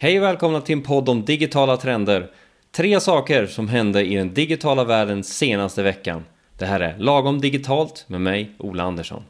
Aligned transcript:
Hej 0.00 0.18
och 0.18 0.24
välkomna 0.24 0.60
till 0.60 0.72
en 0.72 0.82
podd 0.82 1.08
om 1.08 1.24
digitala 1.24 1.76
trender. 1.76 2.30
Tre 2.70 3.00
saker 3.00 3.46
som 3.46 3.68
hände 3.68 4.04
i 4.04 4.16
den 4.16 4.34
digitala 4.34 4.84
världen 4.84 5.24
senaste 5.24 5.82
veckan. 5.82 6.24
Det 6.58 6.66
här 6.66 6.80
är 6.80 6.98
Lagom 6.98 7.40
Digitalt 7.40 8.04
med 8.08 8.20
mig, 8.20 8.50
Ola 8.58 8.82
Andersson. 8.82 9.22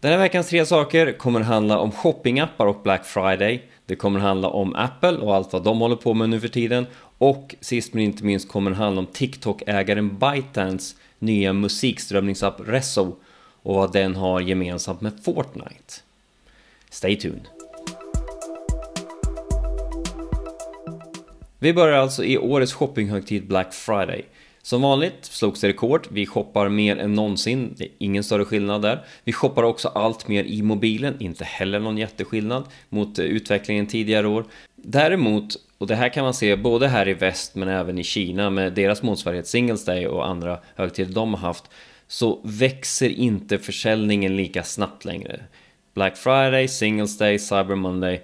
Den 0.00 0.12
här 0.12 0.18
veckans 0.18 0.48
tre 0.48 0.66
saker 0.66 1.18
kommer 1.18 1.40
handla 1.40 1.78
om 1.78 1.92
shoppingappar 1.92 2.66
och 2.66 2.82
Black 2.82 3.04
Friday. 3.04 3.62
Det 3.86 3.96
kommer 3.96 4.20
handla 4.20 4.48
om 4.48 4.74
Apple 4.74 5.16
och 5.16 5.34
allt 5.34 5.52
vad 5.52 5.64
de 5.64 5.80
håller 5.80 5.96
på 5.96 6.14
med 6.14 6.28
nu 6.30 6.40
för 6.40 6.48
tiden. 6.48 6.86
Och 7.18 7.54
sist 7.60 7.94
men 7.94 8.02
inte 8.02 8.24
minst 8.24 8.48
kommer 8.48 8.70
det 8.70 8.76
handla 8.76 9.00
om 9.00 9.06
TikTok-ägaren 9.06 10.18
ByteDance 10.18 10.96
nya 11.18 11.52
musikströmningsapp 11.52 12.60
Resso 12.66 13.16
och 13.62 13.74
vad 13.74 13.92
den 13.92 14.16
har 14.16 14.40
gemensamt 14.40 15.00
med 15.00 15.12
Fortnite. 15.24 15.94
Stay 16.90 17.16
tuned! 17.16 17.48
Vi 21.58 21.72
börjar 21.72 21.98
alltså 21.98 22.24
i 22.24 22.38
årets 22.38 22.72
shoppinghögtid 22.72 23.46
Black 23.46 23.74
Friday. 23.74 24.24
Som 24.62 24.82
vanligt 24.82 25.24
slogs 25.24 25.60
det 25.60 25.68
rekord, 25.68 26.06
vi 26.10 26.26
shoppar 26.26 26.68
mer 26.68 26.96
än 26.96 27.14
någonsin, 27.14 27.74
det 27.76 27.84
är 27.84 27.90
ingen 27.98 28.24
större 28.24 28.44
skillnad 28.44 28.82
där. 28.82 29.04
Vi 29.24 29.32
shoppar 29.32 29.62
också 29.62 29.88
allt 29.88 30.28
mer 30.28 30.44
i 30.44 30.62
mobilen, 30.62 31.16
inte 31.20 31.44
heller 31.44 31.80
någon 31.80 31.98
jätteskillnad 31.98 32.64
mot 32.88 33.18
eh, 33.18 33.24
utvecklingen 33.24 33.86
tidigare 33.86 34.28
år. 34.28 34.44
Däremot, 34.76 35.56
och 35.78 35.86
det 35.86 35.94
här 35.94 36.08
kan 36.08 36.24
man 36.24 36.34
se 36.34 36.56
både 36.56 36.88
här 36.88 37.08
i 37.08 37.14
väst 37.14 37.54
men 37.54 37.68
även 37.68 37.98
i 37.98 38.04
Kina 38.04 38.50
med 38.50 38.72
deras 38.72 39.02
motsvarighet 39.02 39.46
Singles 39.46 39.84
Day 39.84 40.06
och 40.06 40.26
andra 40.26 40.58
högtider 40.76 41.14
de 41.14 41.34
har 41.34 41.40
haft, 41.40 41.64
så 42.10 42.40
växer 42.44 43.08
inte 43.08 43.58
försäljningen 43.58 44.36
lika 44.36 44.62
snabbt 44.62 45.04
längre. 45.04 45.40
Black 45.94 46.16
Friday, 46.16 46.68
Singles 46.68 47.18
Day, 47.18 47.38
Cyber 47.38 47.74
Monday 47.74 48.22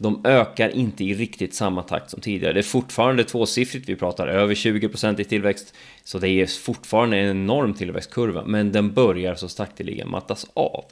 de 0.00 0.20
ökar 0.24 0.68
inte 0.68 1.04
i 1.04 1.14
riktigt 1.14 1.54
samma 1.54 1.82
takt 1.82 2.10
som 2.10 2.20
tidigare. 2.20 2.52
Det 2.52 2.60
är 2.60 2.62
fortfarande 2.62 3.24
tvåsiffrigt, 3.24 3.88
vi 3.88 3.96
pratar 3.96 4.26
över 4.28 4.54
20% 4.54 5.20
i 5.20 5.24
tillväxt. 5.24 5.74
Så 6.04 6.18
det 6.18 6.28
är 6.28 6.46
fortfarande 6.46 7.16
en 7.16 7.30
enorm 7.30 7.74
tillväxtkurva, 7.74 8.44
men 8.44 8.72
den 8.72 8.92
börjar 8.92 9.34
så 9.34 9.48
sakteliga 9.48 10.06
mattas 10.06 10.46
av. 10.54 10.84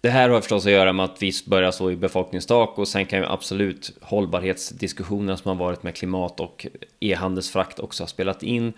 Det 0.00 0.10
här 0.10 0.28
har 0.28 0.40
förstås 0.40 0.66
att 0.66 0.72
göra 0.72 0.92
med 0.92 1.04
att 1.04 1.22
vi 1.22 1.32
börjar 1.46 1.70
så 1.70 1.90
i 1.90 1.96
befolkningstak 1.96 2.78
och 2.78 2.88
sen 2.88 3.06
kan 3.06 3.18
ju 3.18 3.26
absolut 3.26 3.92
hållbarhetsdiskussionerna 4.00 5.36
som 5.36 5.48
har 5.48 5.64
varit 5.64 5.82
med 5.82 5.94
klimat 5.94 6.40
och 6.40 6.66
e-handelsfrakt 7.00 7.78
också 7.78 8.02
ha 8.02 8.08
spelat 8.08 8.42
in. 8.42 8.72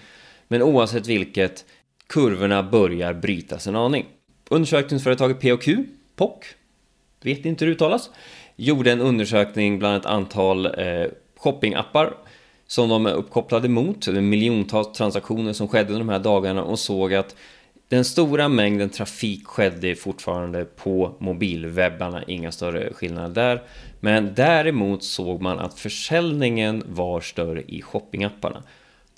Men 0.49 0.63
oavsett 0.63 1.07
vilket, 1.07 1.65
kurvorna 2.13 2.63
börjar 2.63 3.15
brytas 3.15 3.67
en 3.67 3.77
aning. 3.77 4.07
Undersökningsföretaget 4.51 5.41
POQ, 5.41 5.67
POC, 6.17 6.45
vet 7.23 7.45
inte 7.45 7.65
hur 7.65 7.71
det 7.71 7.75
uttalas, 7.75 8.11
gjorde 8.57 8.93
en 8.93 9.01
undersökning 9.01 9.79
bland 9.79 9.97
ett 9.97 10.07
antal 10.07 10.67
eh, 10.67 11.07
shoppingappar 11.37 12.15
som 12.67 12.89
de 12.89 13.07
är 13.07 13.13
uppkopplade 13.13 13.69
mot, 13.69 14.07
miljontals 14.09 14.93
transaktioner 14.93 15.53
som 15.53 15.69
skedde 15.69 15.93
under 15.93 15.99
de 15.99 16.09
här 16.09 16.19
dagarna 16.19 16.63
och 16.63 16.79
såg 16.79 17.15
att 17.15 17.37
den 17.89 18.05
stora 18.05 18.49
mängden 18.49 18.91
trafik 18.91 19.47
skedde 19.47 19.95
fortfarande 19.95 20.65
på 20.65 21.15
mobilwebbarna, 21.19 22.23
inga 22.27 22.53
större 22.53 22.93
skillnader 22.93 23.35
där. 23.35 23.63
Men 24.01 24.35
däremot 24.35 25.05
såg 25.05 25.43
man 25.43 25.59
att 25.59 25.79
försäljningen 25.79 26.83
var 26.87 27.21
större 27.21 27.63
i 27.63 27.83
shoppingapparna. 27.83 28.63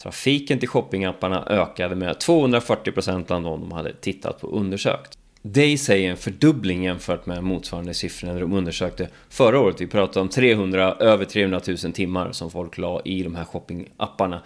Trafiken 0.02 0.58
till 0.58 0.68
shoppingapparna 0.68 1.46
ökade 1.46 1.94
med 1.94 2.16
240% 2.16 3.26
bland 3.26 3.44
de 3.44 3.60
de 3.60 3.72
hade 3.72 3.92
tittat 3.92 4.40
på 4.40 4.46
och 4.46 4.60
undersökt. 4.60 5.18
Det 5.42 5.66
i 5.66 5.78
sig 5.78 6.06
är 6.06 6.10
en 6.10 6.16
fördubbling 6.16 6.84
jämfört 6.84 7.26
med 7.26 7.44
motsvarande 7.44 7.94
siffror 7.94 8.28
när 8.28 8.40
de 8.40 8.52
undersökte 8.52 9.08
förra 9.28 9.60
året. 9.60 9.80
Vi 9.80 9.86
pratade 9.86 10.20
om 10.20 10.28
300, 10.28 10.96
över 11.00 11.24
300 11.24 11.60
000 11.66 11.76
timmar 11.76 12.32
som 12.32 12.50
folk 12.50 12.78
la 12.78 13.02
i 13.04 13.22
de 13.22 13.34
här 13.34 13.44
shoppingapparna 13.44 14.42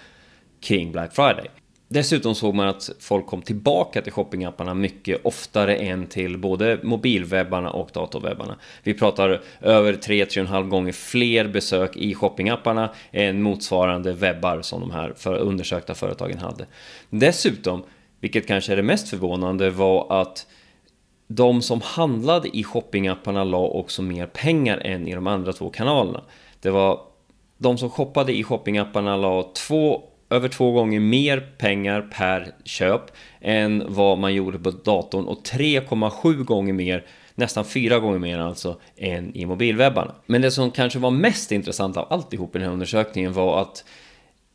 kring 0.61 0.93
Black 0.93 1.15
Friday. 1.15 1.51
Dessutom 1.91 2.34
såg 2.34 2.54
man 2.54 2.69
att 2.69 2.91
folk 3.00 3.26
kom 3.26 3.43
tillbaka 3.43 4.03
till 4.03 4.12
shoppingapparna 4.12 4.75
mycket 4.75 5.21
oftare 5.25 5.76
än 5.76 6.06
till 6.06 6.38
både 6.38 6.78
mobilwebbarna 6.82 7.71
och 7.71 7.91
datorwebbarna. 7.93 8.56
Vi 8.82 8.94
pratar 8.94 9.43
över 9.60 9.93
3-3,5 9.93 10.69
gånger 10.69 10.93
fler 10.93 11.48
besök 11.48 11.97
i 11.97 12.15
shoppingapparna 12.15 12.91
än 13.10 13.43
motsvarande 13.43 14.12
webbar 14.12 14.62
som 14.62 14.81
de 14.81 14.91
här 14.91 15.12
för 15.16 15.34
undersökta 15.34 15.94
företagen 15.94 16.38
hade. 16.38 16.66
Dessutom, 17.10 17.82
vilket 18.21 18.47
kanske 18.47 18.72
är 18.72 18.77
det 18.77 18.82
mest 18.82 19.09
förvånande, 19.09 19.71
var 19.71 20.21
att 20.21 20.47
de 21.28 21.62
som 21.62 21.81
handlade 21.84 22.56
i 22.56 22.65
shoppingapparna 22.65 23.44
la 23.44 23.59
också 23.59 24.03
mer 24.03 24.27
pengar 24.27 24.78
än 24.78 25.09
i 25.09 25.15
de 25.15 25.27
andra 25.27 25.53
två 25.53 25.71
kanalerna. 25.71 26.22
Det 26.60 26.71
var 26.71 27.00
de 27.59 27.78
som 27.78 27.91
shoppade 27.91 28.32
i 28.32 28.44
shoppingapparna 28.44 29.16
la 29.16 29.43
två, 29.43 30.03
över 30.31 30.49
två 30.49 30.72
gånger 30.72 31.00
mer 31.00 31.41
pengar 31.59 32.09
per 32.12 32.55
köp 32.65 33.03
än 33.41 33.84
vad 33.89 34.19
man 34.19 34.34
gjorde 34.34 34.59
på 34.59 34.71
datorn 34.71 35.25
och 35.25 35.47
3,7 35.47 36.44
gånger 36.44 36.72
mer 36.72 37.06
nästan 37.34 37.65
fyra 37.65 37.99
gånger 37.99 38.19
mer 38.19 38.39
alltså 38.39 38.81
än 38.97 39.37
i 39.37 39.47
mobilwebbarna. 39.47 40.15
Men 40.27 40.43
det 40.43 40.50
som 40.50 40.71
kanske 40.71 40.99
var 40.99 41.11
mest 41.11 41.53
intressant 41.53 41.97
av 41.97 42.06
alltihop 42.12 42.56
i 42.56 42.59
den 42.59 42.66
här 42.66 42.72
undersökningen 42.72 43.33
var 43.33 43.62
att 43.62 43.84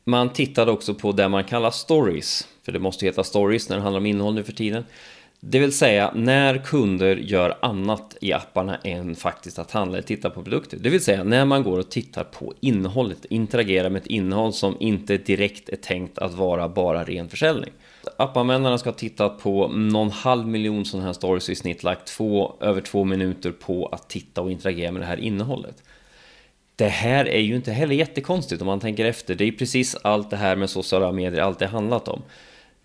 man 0.05 0.33
tittade 0.33 0.71
också 0.71 0.93
på 0.93 1.11
det 1.11 1.29
man 1.29 1.43
kallar 1.43 1.71
stories, 1.71 2.47
för 2.65 2.71
det 2.71 2.79
måste 2.79 3.05
heta 3.05 3.23
stories 3.23 3.69
när 3.69 3.75
det 3.75 3.81
handlar 3.81 3.99
om 3.99 4.05
innehåll 4.05 4.33
nu 4.33 4.43
för 4.43 4.53
tiden. 4.53 4.85
Det 5.45 5.59
vill 5.59 5.73
säga 5.73 6.11
när 6.15 6.57
kunder 6.57 7.15
gör 7.15 7.57
annat 7.61 8.17
i 8.21 8.33
apparna 8.33 8.77
än 8.83 9.15
faktiskt 9.15 9.59
att 9.59 9.71
handla 9.71 9.97
eller 9.97 10.07
titta 10.07 10.29
på 10.29 10.43
produkter. 10.43 10.77
Det 10.77 10.89
vill 10.89 11.03
säga 11.03 11.23
när 11.23 11.45
man 11.45 11.63
går 11.63 11.79
och 11.79 11.91
tittar 11.91 12.23
på 12.23 12.53
innehållet, 12.59 13.25
interagerar 13.25 13.89
med 13.89 14.01
ett 14.01 14.07
innehåll 14.07 14.53
som 14.53 14.77
inte 14.79 15.17
direkt 15.17 15.69
är 15.69 15.75
tänkt 15.75 16.17
att 16.17 16.33
vara 16.33 16.69
bara 16.69 17.03
ren 17.03 17.29
försäljning. 17.29 17.71
Appanvändarna 18.17 18.77
ska 18.77 18.89
ha 18.89 18.97
tittat 18.97 19.39
på 19.39 19.67
någon 19.67 20.11
halv 20.11 20.47
miljon 20.47 20.85
sådana 20.85 21.05
här 21.05 21.13
stories 21.13 21.49
i 21.49 21.55
snitt, 21.55 21.83
lagt 21.83 22.07
två, 22.07 22.55
över 22.59 22.81
två 22.81 23.03
minuter 23.03 23.51
på 23.51 23.85
att 23.85 24.09
titta 24.09 24.41
och 24.41 24.51
interagera 24.51 24.91
med 24.91 25.01
det 25.01 25.05
här 25.05 25.19
innehållet. 25.19 25.83
Det 26.75 26.87
här 26.87 27.25
är 27.25 27.41
ju 27.41 27.55
inte 27.55 27.71
heller 27.71 27.95
jättekonstigt 27.95 28.61
om 28.61 28.65
man 28.65 28.79
tänker 28.79 29.05
efter. 29.05 29.35
Det 29.35 29.47
är 29.47 29.51
precis 29.51 29.95
allt 29.95 30.29
det 30.29 30.37
här 30.37 30.55
med 30.55 30.69
sociala 30.69 31.11
medier 31.11 31.41
alltid 31.41 31.67
handlat 31.67 32.07
om. 32.07 32.21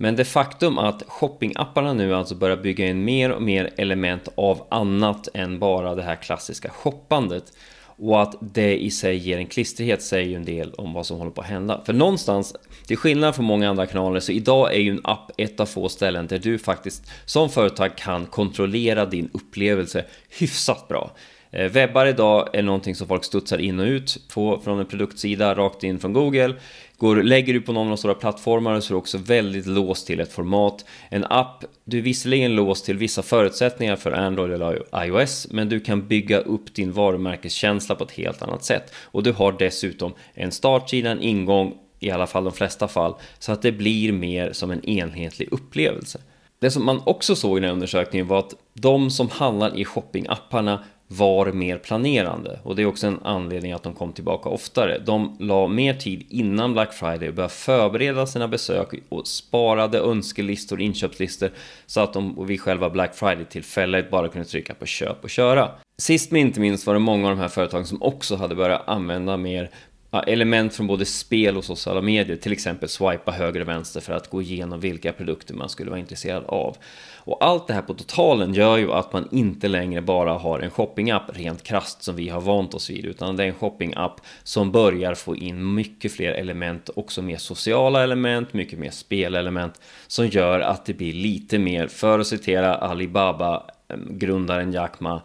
Men 0.01 0.17
det 0.17 0.25
faktum 0.25 0.79
att 0.79 1.03
shoppingapparna 1.07 1.93
nu 1.93 2.15
alltså 2.15 2.35
börjar 2.35 2.57
bygga 2.57 2.87
in 2.87 3.05
mer 3.05 3.33
och 3.33 3.43
mer 3.43 3.71
element 3.77 4.29
av 4.35 4.67
annat 4.71 5.29
än 5.35 5.59
bara 5.59 5.95
det 5.95 6.03
här 6.03 6.17
klassiska 6.17 6.71
shoppandet 6.71 7.53
och 7.99 8.23
att 8.23 8.35
det 8.41 8.85
i 8.85 8.91
sig 8.91 9.17
ger 9.17 9.39
en 9.39 9.47
klistrighet 9.47 10.03
säger 10.03 10.29
ju 10.29 10.35
en 10.35 10.45
del 10.45 10.75
om 10.75 10.93
vad 10.93 11.07
som 11.07 11.19
håller 11.19 11.31
på 11.31 11.41
att 11.41 11.47
hända. 11.47 11.83
För 11.87 11.93
någonstans, 11.93 12.55
till 12.87 12.97
skillnad 12.97 13.35
från 13.35 13.45
många 13.45 13.71
andra 13.71 13.87
kanaler, 13.87 14.21
så 14.21 14.33
idag 14.33 14.75
är 14.75 14.79
ju 14.79 14.91
en 14.91 15.01
app 15.05 15.31
ett 15.37 15.61
av 15.61 15.67
få 15.67 15.89
ställen 15.89 16.27
där 16.27 16.39
du 16.39 16.59
faktiskt 16.59 17.11
som 17.25 17.51
företag 17.51 17.97
kan 17.97 18.27
kontrollera 18.27 19.07
din 19.07 19.31
upplevelse 19.33 20.05
hyfsat 20.39 20.89
bra. 20.89 21.11
Eh, 21.51 21.71
webbar 21.71 22.07
idag 22.07 22.49
är 22.53 22.63
någonting 22.63 22.95
som 22.95 23.09
folk 23.09 23.25
studsar 23.25 23.59
in 23.59 23.81
och 23.81 23.87
ut 23.87 24.29
på, 24.35 24.61
från 24.65 24.79
en 24.79 24.87
produktsida 24.87 25.55
rakt 25.55 25.85
in 25.85 25.99
från 25.99 26.13
Google. 26.13 26.55
Går, 26.99 27.17
lägger 27.23 27.55
du 27.55 27.61
på 27.61 27.73
någon 27.73 27.83
av 27.83 27.89
de 27.89 27.97
stora 27.97 28.15
plattformarna 28.15 28.81
så 28.81 28.93
är 28.93 28.95
du 28.95 28.99
också 28.99 29.19
väldigt 29.19 29.67
låst 29.67 30.07
till 30.07 30.21
ett 30.21 30.33
format. 30.33 30.85
En 31.09 31.25
app, 31.25 31.65
du 31.85 31.99
är 31.99 32.03
visserligen 32.03 32.55
låst 32.55 32.85
till 32.85 32.97
vissa 32.97 33.23
förutsättningar 33.23 33.97
för 33.97 34.13
Android 34.13 34.53
eller 34.53 35.05
iOS, 35.05 35.47
men 35.51 35.69
du 35.69 35.81
kan 35.81 36.09
bygga 36.09 36.39
upp 36.39 36.75
din 36.75 36.93
varumärkeskänsla 36.93 37.95
på 37.95 38.05
ett 38.05 38.11
helt 38.11 38.43
annat 38.43 38.65
sätt. 38.65 38.93
Och 39.05 39.23
du 39.23 39.33
har 39.33 39.53
dessutom 39.53 40.13
en 40.35 40.53
startsida, 40.53 41.11
en 41.11 41.23
ingång, 41.23 41.75
i 42.01 42.11
alla 42.11 42.27
fall 42.27 42.45
de 42.45 42.53
flesta 42.53 42.89
fall, 42.89 43.15
så 43.39 43.53
att 43.53 43.63
det 43.63 43.73
blir 43.73 44.13
mer 44.13 44.53
som 44.53 44.71
en 44.71 44.85
enhetlig 44.85 45.49
upplevelse. 45.53 46.21
Det 46.61 46.71
som 46.71 46.85
man 46.85 47.03
också 47.07 47.37
såg 47.37 47.59
i 47.59 47.61
den 47.61 47.69
här 47.69 47.73
undersökningen 47.73 48.27
var 48.27 48.39
att 48.39 48.55
de 48.75 49.11
som 49.11 49.29
handlar 49.31 49.79
i 49.79 49.85
shoppingapparna 49.85 50.85
var 51.09 51.47
mer 51.53 51.79
planerande 51.79 52.61
och 52.63 52.77
det 52.77 52.83
är 52.83 52.87
också 52.87 53.07
en 53.07 53.21
anledning 53.23 53.73
att 53.73 53.83
de 53.83 53.95
kom 53.95 54.13
tillbaka 54.13 54.49
oftare. 54.49 54.99
De 54.99 55.37
la 55.41 55.69
mer 55.69 55.95
tid 55.95 56.27
innan 56.29 56.73
Black 56.73 56.93
Friday 56.93 57.29
och 57.29 57.35
började 57.35 57.55
förbereda 57.55 58.27
sina 58.27 58.49
besök 58.49 58.89
och 59.09 59.27
sparade 59.27 59.99
önskelistor 59.99 60.77
och 60.77 60.83
inköpslistor 60.83 61.51
så 61.87 62.01
att 62.01 62.13
de 62.13 62.47
vid 62.47 62.61
själva 62.61 62.91
Black 62.91 63.15
Friday-tillfället 63.15 64.11
bara 64.11 64.29
kunde 64.29 64.49
trycka 64.49 64.75
på 64.75 64.87
köp 64.87 65.25
och 65.25 65.31
köra. 65.31 65.71
Sist 65.99 66.31
men 66.31 66.41
inte 66.41 66.61
minst 66.61 66.87
var 66.87 66.95
det 66.95 67.01
många 67.01 67.29
av 67.29 67.37
de 67.37 67.41
här 67.43 67.49
företagen 67.49 67.87
som 67.87 68.03
också 68.03 68.37
hade 68.37 68.55
börjat 68.55 68.89
använda 68.89 69.37
mer 69.37 69.71
element 70.11 70.75
från 70.75 70.87
både 70.87 71.05
spel 71.05 71.57
och 71.57 71.65
sociala 71.65 72.01
medier, 72.01 72.37
till 72.37 72.53
exempel 72.53 72.89
swipa 72.89 73.33
höger 73.33 73.61
och 73.61 73.69
vänster 73.69 74.01
för 74.01 74.13
att 74.13 74.31
gå 74.31 74.43
igenom 74.43 74.81
vilka 74.81 75.13
produkter 75.13 75.55
man 75.55 75.69
skulle 75.69 75.91
vara 75.91 76.01
intresserad 76.01 76.45
av. 76.45 76.77
Och 77.17 77.45
allt 77.45 77.67
det 77.67 77.75
här 77.75 77.83
på 77.83 77.95
totalen 77.95 78.55
gör 78.55 78.77
ju 78.77 78.93
att 78.93 79.13
man 79.13 79.29
inte 79.31 79.69
längre 79.69 80.03
bara 80.03 80.33
har 80.33 80.61
en 80.61 80.71
shoppingapp 80.71 81.23
rent 81.37 81.63
krast 81.63 82.03
som 82.03 82.17
vi 82.17 82.29
har 82.29 82.41
vant 82.41 82.75
oss 82.75 82.91
vid, 82.91 83.05
utan 83.05 83.37
det 83.37 83.45
är 83.45 83.49
en 83.49 83.55
shoppingapp 83.55 84.21
som 84.43 84.73
börjar 84.73 85.15
få 85.15 85.37
in 85.37 85.75
mycket 85.75 86.13
fler 86.13 86.33
element, 86.33 86.91
också 86.97 87.23
mer 87.23 87.37
sociala 87.37 88.03
element, 88.03 88.53
mycket 88.53 88.79
mer 88.79 88.91
spelelement, 88.91 89.81
som 90.07 90.27
gör 90.27 90.61
att 90.61 90.87
det 90.87 90.95
blir 90.95 91.13
lite 91.13 91.59
mer, 91.59 91.89
för 91.89 92.19
att 92.19 92.27
citera 92.27 92.75
Alibaba 92.75 93.63
eh, 93.89 93.97
grundaren 94.11 94.73
Jack 94.73 95.01
Ma 95.01 95.23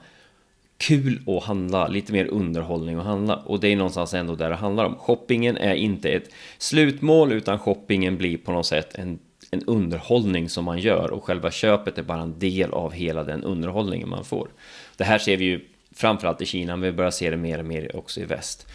kul 0.88 1.21
att 1.27 1.44
handla, 1.44 1.88
lite 1.88 2.13
mer 2.13 2.25
underhållning 2.25 2.95
att 2.95 3.06
handla. 3.06 3.35
Och 3.35 3.59
det 3.59 3.68
är 3.68 3.75
någonstans 3.75 4.13
ändå 4.13 4.35
där 4.35 4.50
det 4.50 4.56
handlar 4.56 4.85
om. 4.85 4.95
Shoppingen 4.95 5.57
är 5.57 5.75
inte 5.75 6.09
ett 6.09 6.30
slutmål, 6.57 7.31
utan 7.31 7.59
shoppingen 7.59 8.18
blir 8.18 8.38
på 8.38 8.51
något 8.51 8.65
sätt 8.65 8.95
en, 8.95 9.19
en 9.51 9.63
underhållning 9.63 10.50
som 10.50 10.65
man 10.65 10.80
gör. 10.80 11.12
Och 11.12 11.24
själva 11.24 11.51
köpet 11.51 11.97
är 11.97 12.03
bara 12.03 12.21
en 12.21 12.39
del 12.39 12.71
av 12.71 12.91
hela 12.91 13.24
den 13.24 13.44
underhållningen 13.44 14.09
man 14.09 14.25
får. 14.25 14.47
Det 14.97 15.03
här 15.03 15.18
ser 15.18 15.38
vi 15.38 15.45
ju 15.45 15.65
framförallt 15.95 16.41
i 16.41 16.45
Kina, 16.45 16.75
men 16.75 16.91
vi 16.91 16.97
börjar 16.97 17.12
se 17.12 17.29
det 17.29 17.38
mer 17.38 17.59
och 17.59 17.65
mer 17.65 17.95
också 17.95 18.21
i 18.21 18.25
väst. 18.25 18.68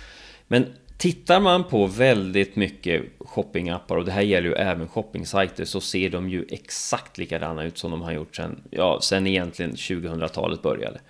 Men 0.46 0.66
Tittar 0.98 1.40
man 1.40 1.64
på 1.64 1.86
väldigt 1.86 2.56
mycket 2.56 3.02
shoppingappar 3.18 3.96
och 3.96 4.04
det 4.04 4.12
här 4.12 4.22
gäller 4.22 4.48
ju 4.48 4.54
även 4.54 4.88
shoppingsajter 4.88 5.64
så 5.64 5.80
ser 5.80 6.10
de 6.10 6.28
ju 6.28 6.44
exakt 6.48 7.18
likadana 7.18 7.64
ut 7.64 7.78
som 7.78 7.90
de 7.90 8.02
har 8.02 8.12
gjort 8.12 8.36
sen, 8.36 8.62
ja, 8.70 8.98
sen 9.02 9.26
egentligen 9.26 9.72
2000-talet 9.72 10.62
började. 10.62 11.00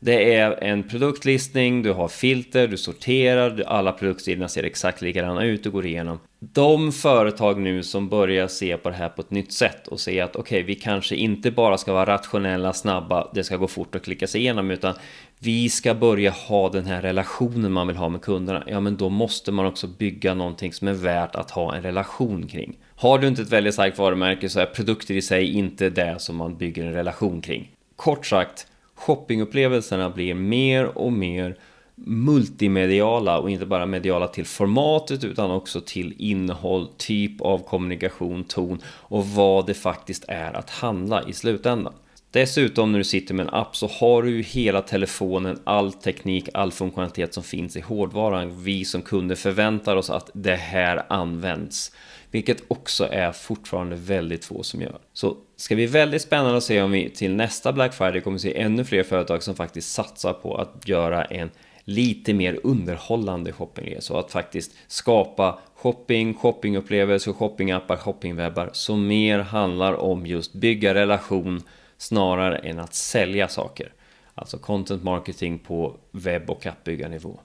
Det 0.00 0.34
är 0.34 0.64
en 0.64 0.82
produktlistning, 0.82 1.82
du 1.82 1.92
har 1.92 2.08
filter, 2.08 2.68
du 2.68 2.76
sorterar, 2.76 3.62
alla 3.66 3.92
produktsidorna 3.92 4.48
ser 4.48 4.62
exakt 4.62 5.02
likadana 5.02 5.44
ut, 5.44 5.62
du 5.62 5.70
går 5.70 5.86
igenom. 5.86 6.18
De 6.40 6.92
företag 6.92 7.60
nu 7.60 7.82
som 7.82 8.08
börjar 8.08 8.48
se 8.48 8.76
på 8.76 8.90
det 8.90 8.96
här 8.96 9.08
på 9.08 9.22
ett 9.22 9.30
nytt 9.30 9.52
sätt 9.52 9.88
och 9.88 10.00
se 10.00 10.20
att 10.20 10.36
okej, 10.36 10.40
okay, 10.40 10.62
vi 10.62 10.74
kanske 10.74 11.16
inte 11.16 11.50
bara 11.50 11.78
ska 11.78 11.92
vara 11.92 12.06
rationella, 12.06 12.72
snabba, 12.72 13.30
det 13.34 13.44
ska 13.44 13.56
gå 13.56 13.68
fort 13.68 13.94
att 13.94 14.02
klicka 14.02 14.26
sig 14.26 14.40
igenom, 14.40 14.70
utan 14.70 14.94
vi 15.38 15.68
ska 15.68 15.94
börja 15.94 16.30
ha 16.30 16.68
den 16.68 16.86
här 16.86 17.02
relationen 17.02 17.72
man 17.72 17.86
vill 17.86 17.96
ha 17.96 18.08
med 18.08 18.20
kunderna. 18.20 18.64
Ja, 18.66 18.80
men 18.80 18.96
då 18.96 19.08
måste 19.08 19.52
man 19.52 19.66
också 19.66 19.86
bygga 19.86 20.34
någonting 20.34 20.72
som 20.72 20.88
är 20.88 20.92
värt 20.92 21.34
att 21.34 21.50
ha 21.50 21.74
en 21.74 21.82
relation 21.82 22.46
kring. 22.46 22.76
Har 22.96 23.18
du 23.18 23.28
inte 23.28 23.42
ett 23.42 23.52
väldigt 23.52 23.74
starkt 23.74 23.98
varumärke 23.98 24.48
så 24.48 24.60
är 24.60 24.66
produkter 24.66 25.14
i 25.14 25.22
sig 25.22 25.52
inte 25.52 25.90
det 25.90 26.16
som 26.18 26.36
man 26.36 26.56
bygger 26.56 26.84
en 26.84 26.92
relation 26.92 27.40
kring. 27.40 27.70
Kort 27.96 28.26
sagt, 28.26 28.66
shoppingupplevelserna 28.98 30.10
blir 30.10 30.34
mer 30.34 30.98
och 30.98 31.12
mer 31.12 31.56
multimediala 31.94 33.38
och 33.38 33.50
inte 33.50 33.66
bara 33.66 33.86
mediala 33.86 34.28
till 34.28 34.46
formatet 34.46 35.24
utan 35.24 35.50
också 35.50 35.80
till 35.80 36.14
innehåll, 36.18 36.88
typ 36.96 37.40
av 37.40 37.58
kommunikation, 37.58 38.44
ton 38.44 38.78
och 38.86 39.26
vad 39.26 39.66
det 39.66 39.74
faktiskt 39.74 40.24
är 40.28 40.56
att 40.56 40.70
handla 40.70 41.28
i 41.28 41.32
slutändan. 41.32 41.94
Dessutom 42.30 42.92
när 42.92 42.98
du 42.98 43.04
sitter 43.04 43.34
med 43.34 43.46
en 43.46 43.54
app 43.54 43.76
så 43.76 43.86
har 43.86 44.22
du 44.22 44.30
ju 44.30 44.42
hela 44.42 44.82
telefonen, 44.82 45.60
all 45.64 45.92
teknik, 45.92 46.48
all 46.54 46.72
funktionalitet 46.72 47.34
som 47.34 47.42
finns 47.42 47.76
i 47.76 47.80
hårdvaran. 47.80 48.62
Vi 48.62 48.84
som 48.84 49.02
kunder 49.02 49.34
förväntar 49.34 49.96
oss 49.96 50.10
att 50.10 50.30
det 50.34 50.56
här 50.56 51.12
används. 51.12 51.92
Vilket 52.30 52.62
också 52.68 53.08
är 53.10 53.32
fortfarande 53.32 53.96
väldigt 53.96 54.44
få 54.44 54.62
som 54.62 54.82
gör. 54.82 54.98
Så 55.12 55.36
ska 55.60 55.74
bli 55.74 55.86
väldigt 55.86 56.22
spännande 56.22 56.56
att 56.56 56.64
se 56.64 56.82
om 56.82 56.90
vi 56.90 57.10
till 57.10 57.34
nästa 57.34 57.72
Black 57.72 57.94
Friday 57.94 58.20
kommer 58.20 58.38
se 58.38 58.60
ännu 58.60 58.84
fler 58.84 59.02
företag 59.02 59.42
som 59.42 59.54
faktiskt 59.54 59.92
satsar 59.92 60.32
på 60.32 60.54
att 60.54 60.88
göra 60.88 61.24
en 61.24 61.50
lite 61.84 62.34
mer 62.34 62.60
underhållande 62.62 63.52
shoppingresa 63.52 64.14
och 64.14 64.20
att 64.20 64.32
faktiskt 64.32 64.72
skapa 64.86 65.58
shopping, 65.74 66.34
shoppingupplevelser, 66.34 67.32
shoppingappar, 67.32 67.96
shoppingwebbar 67.96 68.70
som 68.72 69.06
mer 69.06 69.38
handlar 69.38 69.92
om 69.92 70.26
just 70.26 70.52
bygga 70.52 70.94
relation 70.94 71.62
snarare 71.96 72.56
än 72.58 72.78
att 72.78 72.94
sälja 72.94 73.48
saker. 73.48 73.92
Alltså 74.34 74.58
content 74.58 75.02
marketing 75.02 75.58
på 75.58 75.96
webb 76.10 76.50
och 76.50 76.66
appbyggarnivå. 76.66 77.40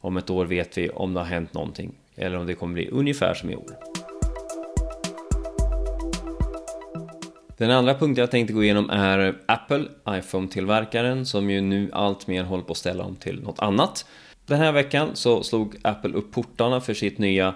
Om 0.00 0.16
ett 0.16 0.30
år 0.30 0.44
vet 0.44 0.78
vi 0.78 0.88
om 0.88 1.14
det 1.14 1.20
har 1.20 1.26
hänt 1.26 1.54
någonting 1.54 1.92
eller 2.16 2.36
om 2.36 2.46
det 2.46 2.54
kommer 2.54 2.74
bli 2.74 2.88
ungefär 2.88 3.34
som 3.34 3.50
i 3.50 3.56
år. 3.56 3.99
Den 7.60 7.70
andra 7.70 7.94
punkten 7.94 8.22
jag 8.22 8.30
tänkte 8.30 8.52
gå 8.52 8.64
igenom 8.64 8.90
är 8.90 9.34
Apple, 9.46 9.84
iPhone-tillverkaren, 10.08 11.26
som 11.26 11.50
ju 11.50 11.60
nu 11.60 11.90
allt 11.92 12.26
mer 12.26 12.44
håller 12.44 12.64
på 12.64 12.72
att 12.72 12.78
ställa 12.78 13.04
om 13.04 13.16
till 13.16 13.42
något 13.42 13.58
annat. 13.58 14.06
Den 14.46 14.58
här 14.58 14.72
veckan 14.72 15.10
så 15.14 15.42
slog 15.42 15.76
Apple 15.82 16.10
upp 16.10 16.32
portarna 16.32 16.80
för 16.80 16.94
sitt 16.94 17.18
nya 17.18 17.54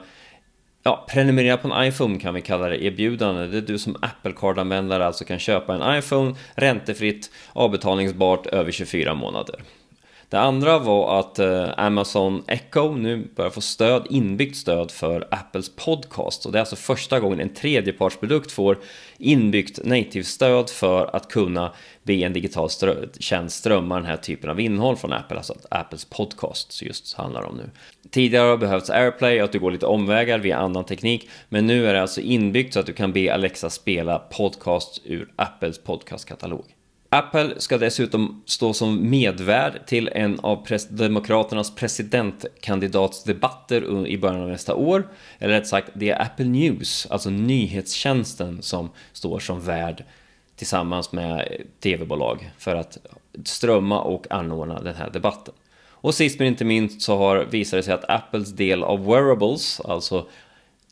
Ja, 0.83 1.07
prenumerera 1.09 1.57
på 1.57 1.69
en 1.69 1.89
iPhone 1.89 2.19
kan 2.19 2.35
vi 2.35 2.41
kalla 2.41 2.69
det 2.69 2.85
erbjudande. 2.85 3.47
Det 3.47 3.57
är 3.57 3.63
du 3.63 3.79
som 3.79 3.97
Apple 4.03 4.33
Card-användare 4.33 5.07
alltså 5.07 5.25
kan 5.25 5.39
köpa 5.39 5.75
en 5.75 5.99
iPhone 5.99 6.35
räntefritt, 6.55 7.31
avbetalningsbart 7.53 8.47
över 8.47 8.73
24 8.73 9.15
månader. 9.15 9.63
Det 10.35 10.41
andra 10.41 10.79
var 10.79 11.21
att 11.21 11.39
eh, 11.39 11.69
Amazon 11.77 12.45
Echo 12.47 12.95
nu 12.95 13.29
börjar 13.37 13.51
få 13.51 13.61
stöd, 13.61 14.07
inbyggt 14.11 14.57
stöd 14.57 14.91
för 14.91 15.29
Apples 15.31 15.77
podcast. 15.77 16.47
Och 16.47 16.53
det 16.53 16.59
är 16.59 16.61
alltså 16.61 16.77
första 16.77 17.21
gången 17.21 17.41
en 17.41 17.55
tredjepartsprodukt 17.55 18.53
får 18.53 18.79
inbyggt 19.19 19.85
native-stöd 19.85 20.71
för 20.71 21.17
att 21.17 21.29
kunna 21.29 21.73
be 22.03 22.13
en 22.13 22.33
digital 22.33 22.71
strö 22.71 23.07
tjänst 23.19 23.59
strömma 23.59 23.97
den 23.97 24.05
här 24.05 24.17
typen 24.17 24.51
av 24.51 24.61
innehåll 24.61 24.97
från 24.97 25.13
Apple, 25.13 25.37
alltså 25.37 25.53
att 25.53 25.67
Apples 25.71 26.05
podcast 26.05 26.83
just 26.83 27.15
handlar 27.15 27.43
om 27.43 27.57
nu. 27.57 27.71
Tidigare 28.11 28.49
har 28.49 28.57
behövts 28.57 28.91
AirPlay, 28.91 29.41
att 29.41 29.53
du 29.53 29.59
går 29.59 29.71
lite 29.71 29.87
omvägar 29.87 30.39
via 30.39 30.57
annan 30.57 30.85
teknik, 30.85 31.29
men 31.49 31.67
nu 31.67 31.87
är 31.87 31.95
det 31.95 32.03
alltså 32.03 32.21
inbyggt 32.21 32.75
så 32.75 32.81
att 32.81 32.87
du 32.87 32.93
kan 32.93 33.13
be 33.13 33.35
Alexa 33.35 33.71
spela 33.71 34.19
podcast 34.19 35.01
ur 35.05 35.29
Apples 35.37 35.79
podcastkatalog. 35.79 36.74
Apple 37.15 37.55
ska 37.57 37.79
dessutom 37.79 38.43
stå 38.47 38.73
som 38.73 39.11
medvärd 39.11 39.87
till 39.87 40.11
en 40.13 40.41
av 40.41 40.67
pres 40.67 40.89
Demokraternas 40.89 41.75
presidentkandidatsdebatter 41.75 44.07
i 44.07 44.19
början 44.19 44.43
av 44.43 44.49
nästa 44.49 44.75
år. 44.75 45.09
Eller 45.39 45.55
rätt 45.55 45.67
sagt, 45.67 45.91
det 45.95 46.11
är 46.11 46.23
Apple 46.23 46.45
News, 46.45 47.07
alltså 47.11 47.31
nyhetstjänsten, 47.31 48.63
som 48.63 48.91
står 49.13 49.39
som 49.39 49.61
värd 49.61 50.05
tillsammans 50.57 51.13
med 51.13 51.63
tv-bolag 51.81 52.51
för 52.59 52.77
att 52.77 52.99
strömma 53.45 54.01
och 54.01 54.27
anordna 54.31 54.83
den 54.83 54.95
här 54.95 55.11
debatten. 55.11 55.55
Och 55.91 56.15
sist 56.15 56.39
men 56.39 56.49
inte 56.49 56.65
minst 56.65 57.03
så 57.03 57.17
har 57.17 57.45
visar 57.45 57.77
det 57.77 57.83
sig 57.83 57.95
att 57.95 58.11
Apples 58.11 58.51
del 58.51 58.83
av 58.83 59.07
wearables, 59.07 59.81
alltså 59.81 60.27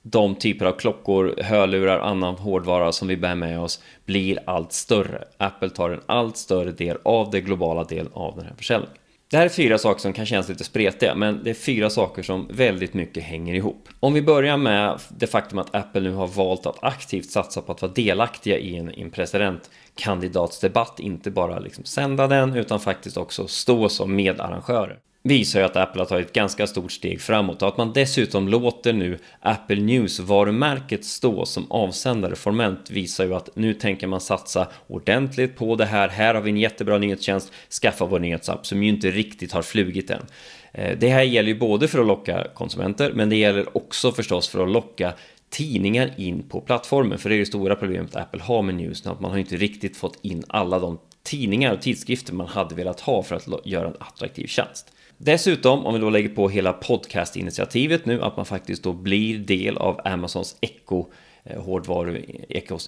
de 0.02 0.34
typer 0.34 0.66
av 0.66 0.72
klockor, 0.72 1.34
hörlurar, 1.42 1.98
annan 1.98 2.34
hårdvara 2.34 2.92
som 2.92 3.08
vi 3.08 3.16
bär 3.16 3.34
med 3.34 3.60
oss 3.60 3.82
blir 4.04 4.38
allt 4.44 4.72
större. 4.72 5.24
Apple 5.38 5.70
tar 5.70 5.90
en 5.90 6.00
allt 6.06 6.36
större 6.36 6.72
del 6.72 6.98
av 7.02 7.30
den 7.30 7.44
globala 7.44 7.84
delen 7.84 8.10
av 8.12 8.36
den 8.36 8.46
här 8.46 8.54
försäljningen. 8.56 8.96
Det 9.30 9.36
här 9.36 9.44
är 9.44 9.48
fyra 9.48 9.78
saker 9.78 10.00
som 10.00 10.12
kan 10.12 10.26
kännas 10.26 10.48
lite 10.48 10.64
spretiga, 10.64 11.14
men 11.14 11.40
det 11.44 11.50
är 11.50 11.54
fyra 11.54 11.90
saker 11.90 12.22
som 12.22 12.48
väldigt 12.50 12.94
mycket 12.94 13.22
hänger 13.22 13.54
ihop. 13.54 13.88
Om 14.00 14.14
vi 14.14 14.22
börjar 14.22 14.56
med 14.56 15.00
det 15.08 15.26
faktum 15.26 15.58
att 15.58 15.74
Apple 15.74 16.00
nu 16.00 16.12
har 16.12 16.26
valt 16.26 16.66
att 16.66 16.84
aktivt 16.84 17.30
satsa 17.30 17.62
på 17.62 17.72
att 17.72 17.82
vara 17.82 17.92
delaktiga 17.92 18.58
i 18.58 18.76
en, 18.76 18.90
en 18.94 19.10
presidentkandidatsdebatt, 19.10 21.00
inte 21.00 21.30
bara 21.30 21.58
liksom 21.58 21.84
sända 21.84 22.26
den, 22.26 22.56
utan 22.56 22.80
faktiskt 22.80 23.16
också 23.16 23.46
stå 23.46 23.88
som 23.88 24.16
medarrangörer 24.16 24.98
visar 25.22 25.60
ju 25.60 25.66
att 25.66 25.76
Apple 25.76 26.00
har 26.00 26.06
tagit 26.06 26.26
ett 26.26 26.32
ganska 26.32 26.66
stort 26.66 26.92
steg 26.92 27.20
framåt 27.20 27.62
och 27.62 27.68
att 27.68 27.76
man 27.76 27.92
dessutom 27.92 28.48
låter 28.48 28.92
nu 28.92 29.18
Apple 29.40 29.80
News-varumärket 29.80 31.04
stå 31.04 31.46
som 31.46 31.70
avsändare 31.70 32.36
formellt 32.36 32.90
visar 32.90 33.24
ju 33.24 33.34
att 33.34 33.56
nu 33.56 33.74
tänker 33.74 34.06
man 34.06 34.20
satsa 34.20 34.68
ordentligt 34.86 35.56
på 35.56 35.76
det 35.76 35.84
här. 35.84 36.08
Här 36.08 36.34
har 36.34 36.42
vi 36.42 36.50
en 36.50 36.56
jättebra 36.56 36.98
nyhetstjänst, 36.98 37.52
skaffa 37.82 38.06
vår 38.06 38.18
nyhetsapp 38.18 38.66
som 38.66 38.82
ju 38.82 38.88
inte 38.88 39.10
riktigt 39.10 39.52
har 39.52 39.62
flugit 39.62 40.10
än. 40.10 40.26
Eh, 40.72 40.98
det 40.98 41.08
här 41.08 41.22
gäller 41.22 41.48
ju 41.48 41.58
både 41.58 41.88
för 41.88 41.98
att 41.98 42.06
locka 42.06 42.46
konsumenter, 42.54 43.12
men 43.14 43.28
det 43.28 43.36
gäller 43.36 43.76
också 43.76 44.12
förstås 44.12 44.48
för 44.48 44.62
att 44.62 44.70
locka 44.70 45.12
tidningar 45.50 46.10
in 46.16 46.42
på 46.48 46.60
plattformen. 46.60 47.18
För 47.18 47.28
det 47.28 47.36
är 47.36 47.38
det 47.38 47.46
stora 47.46 47.76
problemet 47.76 48.16
Apple 48.16 48.42
har 48.42 48.62
med 48.62 48.74
News, 48.74 49.06
att 49.06 49.20
man 49.20 49.30
har 49.30 49.38
inte 49.38 49.56
riktigt 49.56 49.96
fått 49.96 50.18
in 50.22 50.44
alla 50.48 50.78
de 50.78 50.98
tidningar 51.22 51.72
och 51.72 51.82
tidskrifter 51.82 52.32
man 52.32 52.46
hade 52.46 52.74
velat 52.74 53.00
ha 53.00 53.22
för 53.22 53.36
att 53.36 53.66
göra 53.66 53.88
en 53.88 53.96
attraktiv 54.00 54.46
tjänst. 54.46 54.92
Dessutom, 55.24 55.86
om 55.86 55.94
vi 55.94 56.00
då 56.00 56.10
lägger 56.10 56.28
på 56.28 56.48
hela 56.48 56.72
podcastinitiativet 56.72 58.06
nu, 58.06 58.22
att 58.22 58.36
man 58.36 58.46
faktiskt 58.46 58.82
då 58.82 58.92
blir 58.92 59.38
del 59.38 59.76
av 59.76 60.00
Amazons 60.04 60.56
Echo 60.60 61.06
eh, 61.44 61.62
hårdvaru 61.62 62.24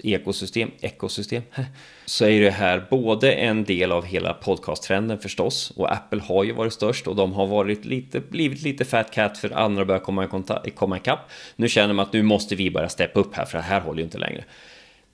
ekosystem, 0.02 0.70
ekosystem, 0.80 1.42
så 2.06 2.24
är 2.24 2.40
det 2.40 2.50
här 2.50 2.86
både 2.90 3.32
en 3.32 3.64
del 3.64 3.92
av 3.92 4.04
hela 4.04 4.34
podcast-trenden 4.34 5.18
förstås 5.18 5.72
och 5.76 5.92
Apple 5.92 6.20
har 6.20 6.44
ju 6.44 6.52
varit 6.52 6.72
störst 6.72 7.06
och 7.06 7.16
de 7.16 7.32
har 7.32 7.46
varit 7.46 7.84
lite, 7.84 8.20
blivit 8.20 8.62
lite 8.62 8.84
fat 8.84 9.10
cat 9.10 9.38
för 9.38 9.50
andra 9.50 9.84
börjar 9.84 10.00
komma, 10.00 10.44
komma 10.74 10.96
ikapp. 10.96 11.30
Nu 11.56 11.68
känner 11.68 11.94
man 11.94 12.06
att 12.06 12.12
nu 12.12 12.22
måste 12.22 12.56
vi 12.56 12.70
börja 12.70 12.88
steppa 12.88 13.20
upp 13.20 13.34
här 13.34 13.44
för 13.44 13.58
det 13.58 13.64
här 13.64 13.80
håller 13.80 13.98
ju 13.98 14.04
inte 14.04 14.18
längre. 14.18 14.44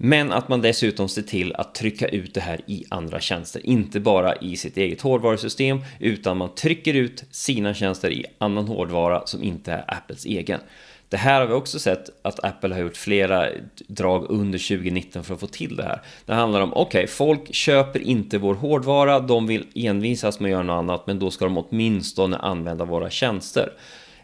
Men 0.02 0.32
att 0.32 0.48
man 0.48 0.60
dessutom 0.60 1.08
ser 1.08 1.22
till 1.22 1.54
att 1.54 1.74
trycka 1.74 2.08
ut 2.08 2.34
det 2.34 2.40
här 2.40 2.60
i 2.66 2.84
andra 2.88 3.20
tjänster, 3.20 3.66
inte 3.66 4.00
bara 4.00 4.36
i 4.36 4.56
sitt 4.56 4.76
eget 4.76 5.00
hårdvarusystem, 5.00 5.80
utan 5.98 6.36
man 6.36 6.54
trycker 6.54 6.94
ut 6.94 7.24
sina 7.30 7.74
tjänster 7.74 8.10
i 8.10 8.26
annan 8.38 8.68
hårdvara 8.68 9.26
som 9.26 9.42
inte 9.42 9.72
är 9.72 9.84
Apples 9.86 10.24
egen. 10.24 10.60
Det 11.08 11.16
här 11.16 11.40
har 11.40 11.46
vi 11.46 11.54
också 11.54 11.78
sett 11.78 12.10
att 12.22 12.44
Apple 12.44 12.74
har 12.74 12.80
gjort 12.82 12.96
flera 12.96 13.46
drag 13.86 14.26
under 14.28 14.58
2019 14.58 15.24
för 15.24 15.34
att 15.34 15.40
få 15.40 15.46
till 15.46 15.76
det 15.76 15.82
här. 15.82 16.02
Det 16.26 16.34
handlar 16.34 16.60
om, 16.60 16.72
okej, 16.72 16.82
okay, 16.82 17.06
folk 17.06 17.54
köper 17.54 18.00
inte 18.00 18.38
vår 18.38 18.54
hårdvara, 18.54 19.20
de 19.20 19.46
vill 19.46 19.66
envisas 19.74 20.40
med 20.40 20.48
att 20.48 20.52
göra 20.52 20.62
något 20.62 20.78
annat, 20.78 21.06
men 21.06 21.18
då 21.18 21.30
ska 21.30 21.44
de 21.44 21.58
åtminstone 21.58 22.36
använda 22.36 22.84
våra 22.84 23.10
tjänster. 23.10 23.72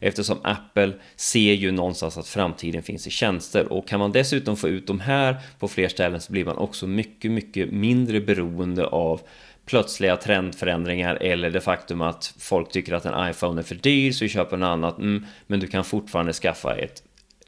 Eftersom 0.01 0.39
Apple 0.43 0.93
ser 1.17 1.53
ju 1.53 1.73
någonstans 1.73 2.19
att 2.19 2.29
framtiden 2.29 2.83
finns 2.83 3.07
i 3.07 3.11
tjänster 3.11 3.73
och 3.73 3.89
kan 3.89 4.01
man 4.01 4.13
dessutom 4.13 4.57
få 4.57 4.69
ut 4.69 4.87
de 4.87 5.01
här 5.01 5.37
på 5.59 5.69
fler 5.69 5.89
ställen 5.89 6.21
så 6.21 6.33
blir 6.33 6.45
man 6.45 6.57
också 6.57 6.87
mycket, 6.87 7.31
mycket 7.31 7.71
mindre 7.71 8.21
beroende 8.21 8.87
av 8.87 9.21
plötsliga 9.67 10.17
trendförändringar 10.17 11.15
eller 11.15 11.51
det 11.51 11.61
faktum 11.61 12.01
att 12.01 12.35
folk 12.39 12.71
tycker 12.71 12.93
att 12.95 13.05
en 13.05 13.31
iPhone 13.31 13.61
är 13.61 13.63
för 13.63 13.75
dyr 13.75 14.13
så 14.13 14.25
vi 14.25 14.29
köper 14.29 14.57
en 14.57 14.63
annan. 14.63 14.95
Mm, 14.95 15.27
men 15.47 15.61
du 15.61 15.67
kan 15.67 15.85
fortfarande 15.85 16.33
skaffa 16.33 16.77
ett 16.77 17.03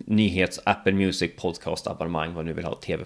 nyhets 0.07 0.61
Apple 0.65 0.93
Music 0.93 1.31
podcast 1.37 1.87
abonnemang 1.87 2.35
vad 2.35 2.47
du 2.47 2.53
vill 2.53 2.65
ha 2.65 2.75
TV+. 2.75 3.05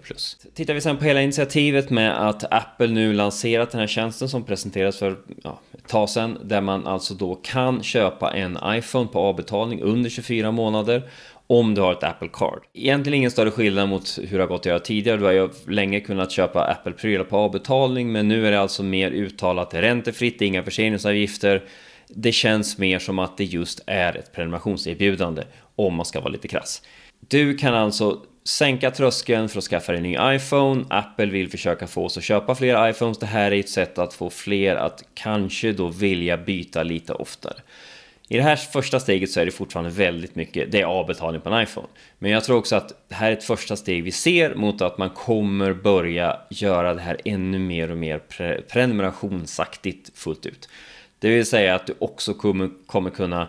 Tittar 0.54 0.75
vi 0.75 0.80
sen 0.80 0.96
på 0.96 1.04
hela 1.04 1.22
initiativet 1.22 1.90
med 1.90 2.28
att 2.28 2.52
Apple 2.52 2.87
nu 2.87 3.12
lanserat 3.12 3.70
den 3.70 3.80
här 3.80 3.87
tjänsten 3.87 4.28
som 4.28 4.44
presenterades 4.44 4.99
för 4.99 5.16
ja, 5.42 5.61
ett 5.72 5.88
tag 5.88 6.08
sedan 6.08 6.38
där 6.44 6.61
man 6.61 6.87
alltså 6.87 7.14
då 7.14 7.34
kan 7.34 7.82
köpa 7.82 8.32
en 8.32 8.58
iPhone 8.66 9.08
på 9.08 9.18
avbetalning 9.18 9.80
under 9.82 10.11
24 10.11 10.50
månader 10.50 11.02
om 11.46 11.75
du 11.75 11.80
har 11.80 11.92
ett 11.92 12.04
Apple 12.04 12.28
Card. 12.32 12.62
Egentligen 12.75 13.16
ingen 13.16 13.30
större 13.30 13.50
skillnad 13.50 13.88
mot 13.88 14.18
hur 14.22 14.38
det 14.38 14.44
har 14.44 14.49
gått 14.49 14.61
att 14.61 14.66
göra 14.66 14.78
tidigare. 14.78 15.18
Du 15.18 15.25
har 15.25 15.32
ju 15.32 15.49
länge 15.68 16.00
kunnat 16.00 16.32
köpa 16.32 16.64
Apple-prylar 16.64 17.25
på 17.25 17.37
avbetalning 17.37 18.12
men 18.12 18.28
nu 18.28 18.46
är 18.46 18.50
det 18.50 18.61
alltså 18.61 18.82
mer 18.82 19.11
uttalat 19.11 19.75
räntefritt, 19.75 20.42
inga 20.42 20.62
förseningsavgifter. 20.62 21.62
Det 22.14 22.33
känns 22.33 22.78
mer 22.78 22.99
som 22.99 23.19
att 23.19 23.37
det 23.37 23.45
just 23.45 23.81
är 23.87 24.16
ett 24.16 24.33
prenumerationserbjudande 24.33 25.42
om 25.76 25.95
man 25.95 26.07
ska 26.07 26.21
vara 26.21 26.33
lite 26.33 26.49
krass. 26.49 26.83
Du 27.28 27.54
kan 27.54 27.75
alltså 27.75 28.23
sänka 28.45 28.90
tröskeln 28.90 29.49
för 29.49 29.59
att 29.59 29.64
skaffa 29.64 29.92
dig 29.92 29.99
en 29.99 30.02
ny 30.02 30.37
iPhone. 30.37 30.85
Apple 30.90 31.26
vill 31.26 31.50
försöka 31.50 31.87
få 31.87 32.04
oss 32.04 32.19
att 32.19 32.25
köpa 32.25 32.54
fler 32.54 32.88
iPhones. 32.88 33.19
Det 33.19 33.26
här 33.26 33.52
är 33.52 33.61
ett 33.61 33.69
sätt 33.69 33.99
att 33.99 34.14
få 34.14 34.31
fler 34.31 34.76
att 34.76 35.04
kanske 35.14 35.73
då 35.73 35.88
vilja 35.88 36.37
byta 36.37 36.83
lite 36.83 37.12
oftare. 37.12 37.57
I 38.28 38.37
det 38.37 38.42
här 38.42 38.57
första 38.57 39.00
steget 39.00 39.31
så 39.31 39.40
är 39.40 39.45
det 39.45 39.52
fortfarande 39.52 39.90
väldigt 39.90 40.35
mycket, 40.35 40.73
det 40.73 40.81
är 40.81 40.85
avbetalning 40.85 41.40
på 41.40 41.50
en 41.50 41.62
iPhone. 41.62 41.88
Men 42.19 42.31
jag 42.31 42.45
tror 42.45 42.57
också 42.57 42.76
att 42.76 43.09
det 43.09 43.14
här 43.14 43.28
är 43.28 43.33
ett 43.33 43.45
första 43.45 43.76
steg 43.76 44.04
vi 44.04 44.12
ser 44.12 44.54
mot 44.54 44.83
att 44.83 44.99
man 44.99 45.11
kommer 45.11 45.73
börja 45.73 46.37
göra 46.50 46.95
det 46.95 47.00
här 47.00 47.16
ännu 47.25 47.59
mer 47.59 47.90
och 47.90 47.97
mer 47.97 48.19
pre 48.19 48.62
prenumerationsaktigt 48.62 50.19
fullt 50.19 50.47
ut. 50.47 50.69
Det 51.22 51.28
vill 51.28 51.46
säga 51.46 51.74
att 51.74 51.86
du 51.86 51.94
också 51.98 52.34
kommer, 52.34 52.70
kommer 52.86 53.10
kunna 53.10 53.48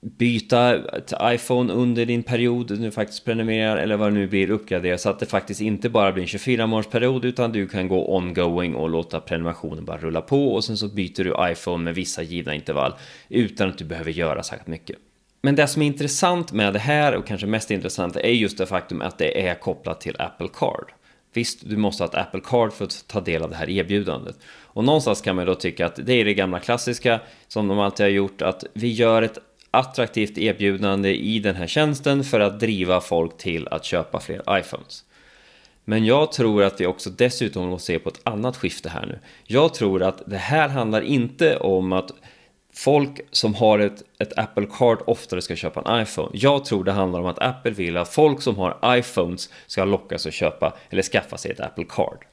byta 0.00 0.78
till 1.06 1.16
iPhone 1.22 1.72
under 1.72 2.06
din 2.06 2.22
period 2.22 2.78
du 2.78 2.90
faktiskt 2.90 3.24
prenumererar 3.24 3.76
eller 3.76 3.96
vad 3.96 4.12
det 4.12 4.18
nu 4.18 4.26
blir 4.26 4.50
uppgradera 4.50 4.98
så 4.98 5.08
att 5.10 5.18
det 5.18 5.26
faktiskt 5.26 5.60
inte 5.60 5.88
bara 5.88 6.12
blir 6.12 6.22
en 6.22 6.28
24 6.28 6.66
månadersperiod 6.66 7.24
utan 7.24 7.52
du 7.52 7.66
kan 7.66 7.88
gå 7.88 8.16
ongoing 8.16 8.74
och 8.74 8.90
låta 8.90 9.20
prenumerationen 9.20 9.84
bara 9.84 9.98
rulla 9.98 10.20
på 10.20 10.54
och 10.54 10.64
sen 10.64 10.76
så 10.76 10.88
byter 10.88 11.24
du 11.24 11.52
iPhone 11.52 11.84
med 11.84 11.94
vissa 11.94 12.22
givna 12.22 12.54
intervall 12.54 12.94
utan 13.28 13.68
att 13.68 13.78
du 13.78 13.84
behöver 13.84 14.10
göra 14.10 14.42
särskilt 14.42 14.68
mycket. 14.68 14.96
Men 15.42 15.56
det 15.56 15.66
som 15.66 15.82
är 15.82 15.86
intressant 15.86 16.52
med 16.52 16.72
det 16.72 16.78
här 16.78 17.16
och 17.16 17.26
kanske 17.26 17.46
mest 17.46 17.70
intressant 17.70 18.16
är 18.16 18.28
just 18.28 18.58
det 18.58 18.66
faktum 18.66 19.02
att 19.02 19.18
det 19.18 19.48
är 19.48 19.54
kopplat 19.54 20.00
till 20.00 20.16
Apple 20.18 20.48
Card. 20.54 20.92
Visst, 21.32 21.58
du 21.68 21.76
måste 21.76 22.02
ha 22.02 22.08
ett 22.08 22.14
Apple 22.14 22.40
Card 22.44 22.72
för 22.72 22.84
att 22.84 23.04
ta 23.06 23.20
del 23.20 23.42
av 23.42 23.50
det 23.50 23.56
här 23.56 23.70
erbjudandet. 23.70 24.38
Och 24.64 24.84
någonstans 24.84 25.20
kan 25.20 25.36
man 25.36 25.46
då 25.46 25.54
tycka 25.54 25.86
att 25.86 26.06
det 26.06 26.12
är 26.12 26.24
det 26.24 26.34
gamla 26.34 26.60
klassiska 26.60 27.20
som 27.48 27.68
de 27.68 27.78
alltid 27.78 28.06
har 28.06 28.10
gjort, 28.10 28.42
att 28.42 28.64
vi 28.72 28.92
gör 28.92 29.22
ett 29.22 29.38
attraktivt 29.70 30.38
erbjudande 30.38 31.14
i 31.14 31.38
den 31.38 31.56
här 31.56 31.66
tjänsten 31.66 32.24
för 32.24 32.40
att 32.40 32.60
driva 32.60 33.00
folk 33.00 33.36
till 33.38 33.68
att 33.68 33.84
köpa 33.84 34.20
fler 34.20 34.42
iPhones. 34.58 35.04
Men 35.84 36.04
jag 36.04 36.32
tror 36.32 36.62
att 36.62 36.80
vi 36.80 36.86
också 36.86 37.10
dessutom 37.10 37.68
måste 37.68 37.86
se 37.86 37.98
på 37.98 38.08
ett 38.08 38.20
annat 38.22 38.56
skifte 38.56 38.88
här 38.88 39.06
nu. 39.06 39.18
Jag 39.46 39.74
tror 39.74 40.02
att 40.02 40.22
det 40.26 40.36
här 40.36 40.68
handlar 40.68 41.00
inte 41.00 41.56
om 41.56 41.92
att 41.92 42.12
folk 42.80 43.20
som 43.30 43.54
har 43.54 43.78
ett, 43.78 44.02
ett 44.18 44.38
Apple 44.38 44.66
Card 44.78 44.98
oftare 45.06 45.42
ska 45.42 45.56
köpa 45.56 45.82
en 45.82 46.02
iPhone. 46.02 46.30
Jag 46.32 46.64
tror 46.64 46.84
det 46.84 46.92
handlar 46.92 47.20
om 47.20 47.26
att 47.26 47.38
Apple 47.38 47.70
vill 47.70 47.96
att 47.96 48.08
folk 48.08 48.42
som 48.42 48.56
har 48.56 48.98
iPhones 48.98 49.50
ska 49.66 49.84
lockas 49.84 50.26
att 50.26 50.34
köpa 50.34 50.76
eller 50.90 51.02
skaffa 51.02 51.38
sig 51.38 51.50
ett 51.50 51.60
Apple 51.60 51.84
Card. 51.88 52.24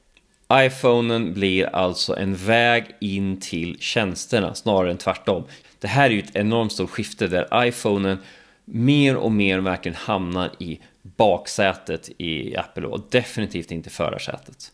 iPhonen 0.54 1.34
blir 1.34 1.76
alltså 1.76 2.18
en 2.18 2.36
väg 2.36 2.96
in 3.00 3.40
till 3.40 3.78
tjänsterna 3.80 4.56
snarare 4.56 4.92
än 4.92 4.98
tvärtom. 4.98 5.44
Det 5.80 5.88
här 5.88 6.10
är 6.10 6.14
ju 6.14 6.20
ett 6.20 6.36
enormt 6.36 6.72
stort 6.72 6.90
skifte 6.90 7.28
där 7.28 7.68
iPhonen 7.68 8.18
mer 8.66 9.16
och 9.16 9.32
mer 9.32 9.60
verkligen 9.60 9.96
hamnar 9.96 10.52
i 10.60 10.80
baksätet 11.02 12.10
i 12.18 12.56
Apple 12.56 12.88
och 12.88 13.02
definitivt 13.10 13.72
inte 13.72 13.90
förarsätet. 13.90 14.72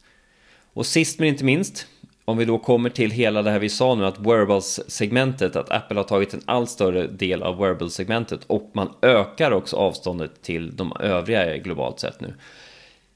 Och 0.74 0.86
sist 0.86 1.20
men 1.20 1.28
inte 1.28 1.44
minst, 1.44 1.88
om 2.26 2.38
vi 2.38 2.46
då 2.46 2.58
kommer 2.58 2.90
till 2.90 3.12
hela 3.12 3.42
det 3.42 3.52
här 3.52 3.60
vi 3.60 3.70
sa 3.70 3.96
nu 3.96 4.06
att 4.06 4.20
wearables-segmentet, 4.20 5.56
att 5.56 5.72
Apple 5.72 6.00
har 6.00 6.04
tagit 6.04 6.34
en 6.34 6.42
allt 6.46 6.70
större 6.70 7.08
del 7.08 7.44
av 7.44 7.58
wearables-segmentet 7.58 8.40
och 8.48 8.72
man 8.74 8.90
ökar 9.02 9.52
också 9.52 9.76
avståndet 9.76 10.42
till 10.42 10.76
de 10.76 10.94
övriga 11.00 11.58
globalt 11.58 12.00
sett 12.00 12.22
nu. 12.22 12.34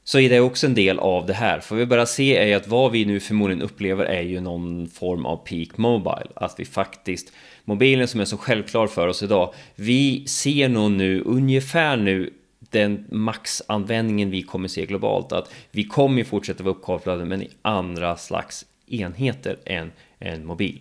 Så 0.03 0.19
är 0.19 0.29
det 0.29 0.39
också 0.39 0.67
en 0.67 0.73
del 0.73 0.99
av 0.99 1.25
det 1.25 1.33
här. 1.33 1.59
För 1.59 1.75
vi 1.75 1.85
bara 1.85 2.05
se 2.05 2.37
är 2.37 2.45
ju 2.45 2.53
att 2.53 2.67
vad 2.67 2.91
vi 2.91 3.05
nu 3.05 3.19
förmodligen 3.19 3.61
upplever 3.61 4.05
är 4.05 4.21
ju 4.21 4.39
någon 4.39 4.87
form 4.87 5.25
av 5.25 5.37
peak 5.37 5.77
mobile. 5.77 6.27
Att 6.35 6.55
vi 6.57 6.65
faktiskt 6.65 7.33
mobilen 7.65 8.07
som 8.07 8.19
är 8.19 8.25
så 8.25 8.37
självklar 8.37 8.87
för 8.87 9.07
oss 9.07 9.23
idag. 9.23 9.53
Vi 9.75 10.27
ser 10.27 10.69
nog 10.69 10.91
nu 10.91 11.21
ungefär 11.21 11.97
nu 11.97 12.33
den 12.59 13.05
maxanvändningen 13.11 14.29
vi 14.29 14.41
kommer 14.41 14.67
se 14.67 14.85
globalt. 14.85 15.31
Att 15.31 15.53
vi 15.71 15.83
kommer 15.83 16.23
fortsätta 16.23 16.63
vara 16.63 16.75
uppkopplade 16.75 17.25
men 17.25 17.41
i 17.41 17.49
andra 17.61 18.17
slags 18.17 18.65
enheter 18.87 19.57
än 19.65 19.91
en 20.19 20.45
mobil. 20.45 20.79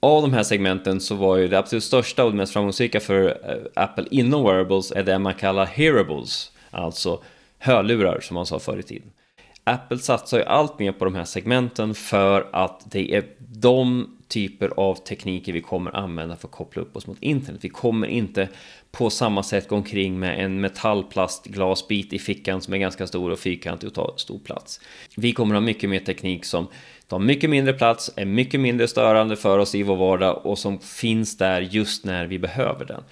Av 0.00 0.22
de 0.22 0.32
här 0.32 0.42
segmenten 0.42 1.00
så 1.00 1.14
var 1.14 1.36
ju 1.36 1.48
det 1.48 1.58
absolut 1.58 1.84
största 1.84 2.24
och 2.24 2.30
det 2.30 2.36
mest 2.36 2.52
framgångsrika 2.52 3.00
för 3.00 3.50
eh, 3.50 3.82
Apple 3.82 4.06
inom 4.10 4.44
wearables 4.44 4.92
är 4.92 5.02
det 5.02 5.18
man 5.18 5.34
kallar 5.34 5.66
hearables. 5.66 6.52
Alltså 6.70 7.22
hörlurar 7.58 8.20
som 8.20 8.34
man 8.34 8.46
sa 8.46 8.58
förr 8.58 8.78
i 8.78 8.82
tiden. 8.82 9.10
Apple 9.64 9.98
satsar 9.98 10.38
ju 10.38 10.44
allt 10.44 10.78
mer 10.78 10.92
på 10.92 11.04
de 11.04 11.14
här 11.14 11.24
segmenten 11.24 11.94
för 11.94 12.48
att 12.52 12.90
det 12.90 13.14
är 13.14 13.24
de 13.38 14.15
typer 14.28 14.72
av 14.76 14.94
tekniker 14.94 15.52
vi 15.52 15.60
kommer 15.60 15.96
använda 15.96 16.36
för 16.36 16.48
att 16.48 16.54
koppla 16.54 16.82
upp 16.82 16.96
oss 16.96 17.06
mot 17.06 17.18
internet. 17.20 17.64
Vi 17.64 17.68
kommer 17.68 18.06
inte 18.06 18.48
på 18.90 19.10
samma 19.10 19.42
sätt 19.42 19.68
gå 19.68 19.76
omkring 19.76 20.18
med 20.18 20.44
en 20.44 20.60
metallplastglasbit 20.60 22.12
i 22.12 22.18
fickan 22.18 22.60
som 22.60 22.74
är 22.74 22.78
ganska 22.78 23.06
stor 23.06 23.30
och 23.30 23.38
fyrkantig 23.38 23.88
och 23.88 23.94
tar 23.94 24.14
stor 24.16 24.38
plats. 24.38 24.80
Vi 25.16 25.32
kommer 25.32 25.54
ha 25.54 25.60
mycket 25.60 25.90
mer 25.90 26.00
teknik 26.00 26.44
som 26.44 26.66
tar 27.06 27.18
mycket 27.18 27.50
mindre 27.50 27.72
plats, 27.72 28.10
är 28.16 28.24
mycket 28.24 28.60
mindre 28.60 28.88
störande 28.88 29.36
för 29.36 29.58
oss 29.58 29.74
i 29.74 29.82
vår 29.82 29.96
vardag 29.96 30.46
och 30.46 30.58
som 30.58 30.78
finns 30.78 31.36
där 31.36 31.60
just 31.60 32.04
när 32.04 32.26
vi 32.26 32.38
behöver 32.38 32.84
den. 32.84 33.02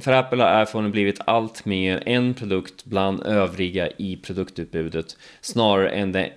För 0.00 0.12
Apple 0.12 0.42
har 0.42 0.62
iPhone 0.62 0.88
blivit 0.88 1.20
allt 1.24 1.64
mer 1.64 2.02
en 2.06 2.34
produkt 2.34 2.84
bland 2.84 3.22
övriga 3.22 3.88
i 3.96 4.16
produktutbudet 4.16 5.16
snarare 5.40 5.90
än 5.90 6.12
det 6.12 6.32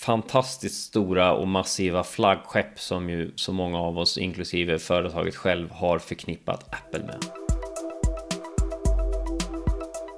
fantastiskt 0.00 0.84
stora 0.84 1.32
och 1.32 1.48
massiva 1.48 2.04
flaggskepp 2.04 2.80
som 2.80 3.10
ju 3.10 3.30
så 3.34 3.52
många 3.52 3.78
av 3.78 3.98
oss, 3.98 4.18
inklusive 4.18 4.78
företaget 4.78 5.36
själv, 5.36 5.70
har 5.70 5.98
förknippat 5.98 6.74
Apple 6.74 7.00
med. 7.00 7.24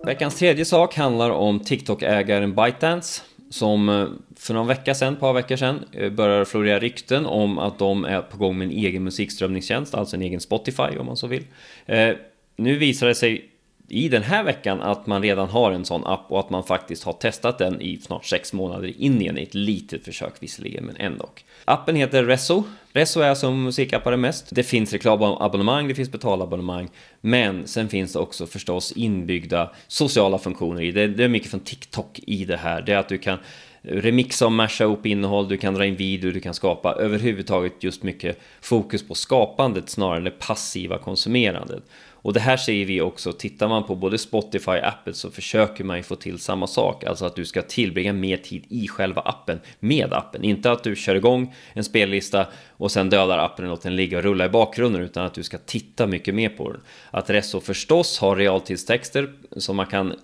Veckans 0.06 0.38
tredje 0.38 0.64
sak 0.64 0.94
handlar 0.96 1.30
om 1.30 1.60
TikTok-ägaren 1.60 2.54
ByteDance 2.54 3.22
som 3.50 3.88
eh, 3.88 4.06
för 4.36 4.54
någon 4.54 4.66
vecka 4.66 4.94
sedan, 4.94 5.14
ett 5.14 5.20
par 5.20 5.32
veckor 5.32 5.56
sedan, 5.56 5.84
eh, 5.92 6.10
började 6.10 6.44
florera 6.44 6.78
rykten 6.78 7.26
om 7.26 7.58
att 7.58 7.78
de 7.78 8.04
är 8.04 8.22
på 8.22 8.36
gång 8.36 8.58
med 8.58 8.64
en 8.64 8.72
egen 8.72 9.04
musikströmningstjänst, 9.04 9.94
alltså 9.94 10.16
en 10.16 10.22
egen 10.22 10.40
Spotify 10.40 10.98
om 10.98 11.06
man 11.06 11.16
så 11.16 11.26
vill. 11.26 11.44
Eh, 11.86 12.10
nu 12.56 12.78
visar 12.78 13.06
det 13.06 13.14
sig 13.14 13.51
i 13.88 14.08
den 14.08 14.22
här 14.22 14.44
veckan 14.44 14.80
att 14.80 15.06
man 15.06 15.22
redan 15.22 15.48
har 15.48 15.72
en 15.72 15.84
sån 15.84 16.06
app 16.06 16.26
och 16.28 16.40
att 16.40 16.50
man 16.50 16.64
faktiskt 16.64 17.04
har 17.04 17.12
testat 17.12 17.58
den 17.58 17.80
i 17.80 17.98
snart 17.98 18.24
sex 18.24 18.52
månader 18.52 18.88
i 18.88 18.94
Indien 18.98 19.38
i 19.38 19.42
ett 19.42 19.54
litet 19.54 20.04
försök 20.04 20.32
visserligen, 20.40 20.84
men 20.84 20.96
ändå. 20.96 21.28
Appen 21.64 21.96
heter 21.96 22.24
Reso. 22.24 22.64
Reso 22.92 23.20
är 23.20 23.34
som 23.34 23.64
musikappar 23.64 24.16
mest. 24.16 24.48
Det 24.50 24.62
finns 24.62 24.92
reklamabonnemang, 24.92 25.88
det 25.88 25.94
finns 25.94 26.12
betalabonnemang, 26.12 26.88
men 27.20 27.66
sen 27.66 27.88
finns 27.88 28.12
det 28.12 28.18
också 28.18 28.46
förstås 28.46 28.92
inbyggda 28.92 29.70
sociala 29.88 30.38
funktioner 30.38 30.82
i 30.82 30.92
det. 30.92 31.06
Det 31.06 31.24
är 31.24 31.28
mycket 31.28 31.50
från 31.50 31.60
TikTok 31.60 32.20
i 32.26 32.44
det 32.44 32.56
här. 32.56 32.82
Det 32.82 32.92
är 32.92 32.96
att 32.96 33.08
du 33.08 33.18
kan 33.18 33.38
remixa 33.82 34.46
och 34.46 34.52
masha 34.52 34.84
upp 34.84 35.06
innehåll, 35.06 35.48
du 35.48 35.56
kan 35.56 35.74
dra 35.74 35.86
in 35.86 35.96
video, 35.96 36.30
du 36.30 36.40
kan 36.40 36.54
skapa 36.54 36.92
överhuvudtaget 36.92 37.72
just 37.80 38.02
mycket 38.02 38.40
fokus 38.60 39.08
på 39.08 39.14
skapandet 39.14 39.88
snarare 39.88 40.16
än 40.16 40.24
det 40.24 40.30
passiva 40.30 40.98
konsumerandet. 40.98 41.82
Och 42.22 42.32
det 42.32 42.40
här 42.40 42.56
säger 42.56 42.86
vi 42.86 43.00
också, 43.00 43.32
tittar 43.32 43.68
man 43.68 43.84
på 43.84 43.94
både 43.94 44.18
Spotify 44.18 44.70
och 44.70 44.86
Apple 44.86 45.14
så 45.14 45.30
försöker 45.30 45.84
man 45.84 45.96
ju 45.96 46.02
få 46.02 46.16
till 46.16 46.38
samma 46.38 46.66
sak, 46.66 47.04
alltså 47.04 47.24
att 47.24 47.36
du 47.36 47.44
ska 47.44 47.62
tillbringa 47.62 48.12
mer 48.12 48.36
tid 48.36 48.64
i 48.68 48.88
själva 48.88 49.22
appen 49.22 49.60
med 49.80 50.12
appen. 50.12 50.44
Inte 50.44 50.72
att 50.72 50.84
du 50.84 50.96
kör 50.96 51.14
igång 51.14 51.54
en 51.72 51.84
spellista 51.84 52.46
och 52.82 52.90
sen 52.90 53.10
dödar 53.10 53.38
appen 53.38 53.64
och 53.64 53.70
låter 53.70 53.88
den 53.88 53.96
ligga 53.96 54.18
och 54.18 54.24
rulla 54.24 54.44
i 54.44 54.48
bakgrunden 54.48 55.02
utan 55.02 55.24
att 55.26 55.34
du 55.34 55.42
ska 55.42 55.58
titta 55.58 56.06
mycket 56.06 56.34
mer 56.34 56.48
på 56.48 56.72
den. 56.72 56.80
Att 57.10 57.30
Resso 57.30 57.60
förstås 57.60 58.18
har 58.18 58.36
realtidstexter 58.36 59.32
som 59.56 59.76
man 59.76 59.86
kan 59.86 60.14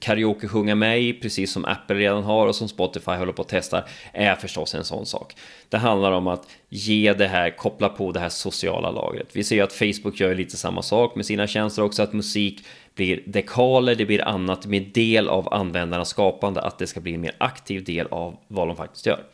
karaoke 0.00 0.48
sjunga 0.48 0.74
med 0.74 1.02
i 1.02 1.12
precis 1.12 1.52
som 1.52 1.64
Apple 1.64 1.96
redan 1.96 2.22
har 2.22 2.46
och 2.46 2.54
som 2.54 2.68
Spotify 2.68 3.10
håller 3.10 3.32
på 3.32 3.42
att 3.42 3.48
testa 3.48 3.84
är 4.12 4.34
förstås 4.34 4.74
en 4.74 4.84
sån 4.84 5.06
sak. 5.06 5.34
Det 5.68 5.78
handlar 5.78 6.12
om 6.12 6.26
att 6.26 6.48
ge 6.68 7.12
det 7.12 7.26
här, 7.26 7.56
koppla 7.56 7.88
på 7.88 8.12
det 8.12 8.20
här 8.20 8.28
sociala 8.28 8.90
lagret. 8.90 9.28
Vi 9.32 9.44
ser 9.44 9.56
ju 9.56 9.62
att 9.62 9.72
Facebook 9.72 10.20
gör 10.20 10.34
lite 10.34 10.56
samma 10.56 10.82
sak 10.82 11.14
med 11.14 11.26
sina 11.26 11.46
tjänster 11.46 11.82
också, 11.82 12.02
att 12.02 12.12
musik 12.12 12.64
blir 12.94 13.22
dekaler, 13.26 13.94
det 13.94 14.04
blir 14.04 14.28
annat, 14.28 14.66
med 14.66 14.82
del 14.82 15.28
av 15.28 15.54
användarnas 15.54 16.08
skapande, 16.08 16.60
att 16.60 16.78
det 16.78 16.86
ska 16.86 17.00
bli 17.00 17.14
en 17.14 17.20
mer 17.20 17.34
aktiv 17.38 17.84
del 17.84 18.06
av 18.10 18.36
vad 18.48 18.68
de 18.68 18.76
faktiskt 18.76 19.06
gör. 19.06 19.24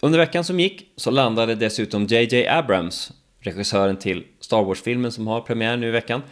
Under 0.00 0.18
veckan 0.18 0.44
som 0.44 0.60
gick 0.60 0.92
så 0.96 1.10
landade 1.10 1.54
dessutom 1.54 2.06
JJ 2.06 2.46
Abrams, 2.48 3.12
regissören 3.40 3.96
till 3.96 4.24
Star 4.40 4.62
Wars-filmen 4.62 5.12
som 5.12 5.26
har 5.26 5.40
premiär 5.40 5.76
nu 5.76 5.88
i 5.88 5.90
veckan, 5.90 6.22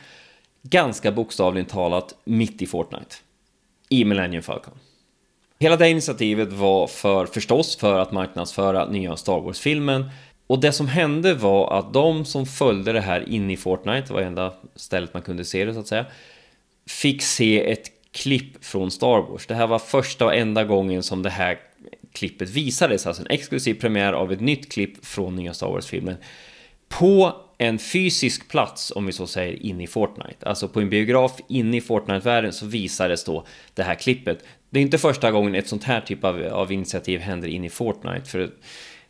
ganska 0.63 1.13
bokstavligt 1.13 1.71
talat 1.71 2.15
mitt 2.25 2.63
i 2.63 2.67
Fortnite. 2.67 3.17
I 3.89 4.05
Millennium 4.05 4.43
Falcon. 4.43 4.75
Hela 5.59 5.77
det 5.77 5.89
initiativet 5.89 6.53
var 6.53 6.87
för, 6.87 7.27
förstås, 7.27 7.77
för 7.77 7.99
att 7.99 8.13
marknadsföra 8.13 8.87
nya 8.87 9.17
Star 9.17 9.41
Wars-filmen. 9.41 10.11
Och 10.47 10.61
det 10.61 10.73
som 10.73 10.89
hände 10.89 11.35
var 11.35 11.79
att 11.79 11.93
de 11.93 12.25
som 12.25 12.47
följde 12.47 12.93
det 12.93 13.01
här 13.01 13.29
in 13.29 13.51
i 13.51 13.57
Fortnite, 13.57 14.07
det 14.09 14.15
var 14.15 14.21
enda 14.21 14.53
stället 14.75 15.15
man 15.15 15.23
kunde 15.23 15.45
se 15.45 15.65
det 15.65 15.75
så 15.75 15.81
att 15.81 15.87
säga, 15.87 16.07
fick 16.87 17.23
se 17.23 17.71
ett 17.71 17.91
klipp 18.13 18.65
från 18.65 18.91
Star 18.91 19.31
Wars. 19.31 19.47
Det 19.47 19.55
här 19.55 19.67
var 19.67 19.79
första 19.79 20.25
och 20.25 20.35
enda 20.35 20.65
gången 20.65 21.03
som 21.03 21.23
det 21.23 21.31
här 21.31 21.59
klippet 22.17 22.51
visades, 22.51 23.07
alltså 23.07 23.23
en 23.23 23.31
exklusiv 23.31 23.75
premiär 23.75 24.13
av 24.13 24.33
ett 24.33 24.41
nytt 24.41 24.73
klipp 24.73 25.07
från 25.07 25.37
nya 25.37 25.55
Star 25.55 25.69
Wars-filmen. 25.69 26.17
På 26.89 27.43
en 27.59 27.79
fysisk 27.79 28.49
plats, 28.49 28.93
om 28.97 29.07
vi 29.07 29.13
så 29.13 29.27
säger, 29.27 29.67
inne 29.67 29.85
i 29.85 29.87
Fortnite. 29.87 30.47
Alltså 30.47 30.69
på 30.69 30.81
en 30.81 30.91
biograf 30.91 31.41
inne 31.49 31.77
i 31.77 31.81
Fortnite-världen 31.81 32.53
så 32.53 32.67
visades 32.67 33.25
då 33.25 33.47
det 33.75 33.83
här 33.83 33.95
klippet. 33.95 34.45
Det 34.71 34.79
är 34.79 34.83
inte 34.83 34.99
första 34.99 35.31
gången 35.31 35.55
ett 35.55 35.69
sånt 35.69 35.85
här 35.85 36.01
typ 36.01 36.25
av, 36.25 36.45
av 36.45 36.73
initiativ 36.73 37.21
händer 37.21 37.49
inne 37.49 37.67
i 37.67 37.71
Fortnite. 37.71 38.31
För 38.31 38.51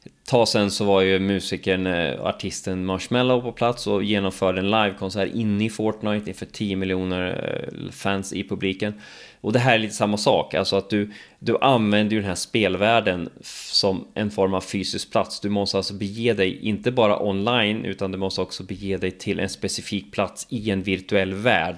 ett 0.06 0.30
tag 0.30 0.48
sen 0.48 0.70
så 0.70 0.84
var 0.84 1.00
ju 1.00 1.18
musikern, 1.18 1.86
eh, 1.86 2.20
artisten 2.20 2.84
Marshmello 2.84 3.42
på 3.42 3.52
plats 3.52 3.86
och 3.86 4.04
genomförde 4.04 4.60
en 4.60 4.70
livekonsert 4.70 5.34
inne 5.34 5.64
i 5.64 5.70
Fortnite 5.70 6.30
inför 6.30 6.46
10 6.46 6.76
miljoner 6.76 7.58
eh, 7.72 7.90
fans 7.90 8.32
i 8.32 8.48
publiken. 8.48 8.94
Och 9.40 9.52
det 9.52 9.58
här 9.58 9.75
är 9.75 9.78
lite 9.78 9.94
samma 9.94 10.16
sak, 10.16 10.54
alltså 10.54 10.76
att 10.76 10.90
du, 10.90 11.12
du 11.38 11.58
använder 11.60 12.14
ju 12.14 12.20
den 12.20 12.28
här 12.28 12.34
spelvärlden 12.34 13.28
som 13.70 14.04
en 14.14 14.30
form 14.30 14.54
av 14.54 14.60
fysisk 14.60 15.12
plats. 15.12 15.40
Du 15.40 15.48
måste 15.48 15.76
alltså 15.76 15.94
bege 15.94 16.32
dig, 16.32 16.58
inte 16.60 16.90
bara 16.90 17.22
online, 17.22 17.84
utan 17.84 18.12
du 18.12 18.18
måste 18.18 18.40
också 18.40 18.62
bege 18.62 18.96
dig 18.96 19.10
till 19.10 19.40
en 19.40 19.48
specifik 19.48 20.12
plats 20.12 20.46
i 20.50 20.70
en 20.70 20.82
virtuell 20.82 21.34
värld 21.34 21.76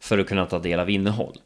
för 0.00 0.18
att 0.18 0.26
kunna 0.26 0.46
ta 0.46 0.58
del 0.58 0.80
av 0.80 0.90
innehåll. 0.90 1.36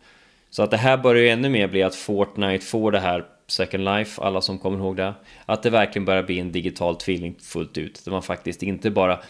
Så 0.50 0.62
att 0.62 0.70
det 0.70 0.76
här 0.76 0.96
börjar 0.96 1.22
ju 1.22 1.28
ännu 1.28 1.48
mer 1.48 1.68
bli 1.68 1.82
att 1.82 1.94
Fortnite 1.94 2.66
får 2.66 2.92
det 2.92 3.00
här 3.00 3.24
Second 3.50 3.84
Life, 3.84 4.22
alla 4.22 4.40
som 4.40 4.58
kommer 4.58 4.78
ihåg 4.78 4.96
det. 4.96 5.14
Att 5.46 5.62
det 5.62 5.70
verkligen 5.70 6.04
börjar 6.04 6.22
bli 6.22 6.38
en 6.40 6.52
digital 6.52 6.96
tvilling 6.96 7.34
fullt 7.42 7.78
ut. 7.78 8.04
Där 8.04 8.12
man 8.12 8.22
faktiskt 8.22 8.62
inte 8.62 8.90
bara 8.90 9.20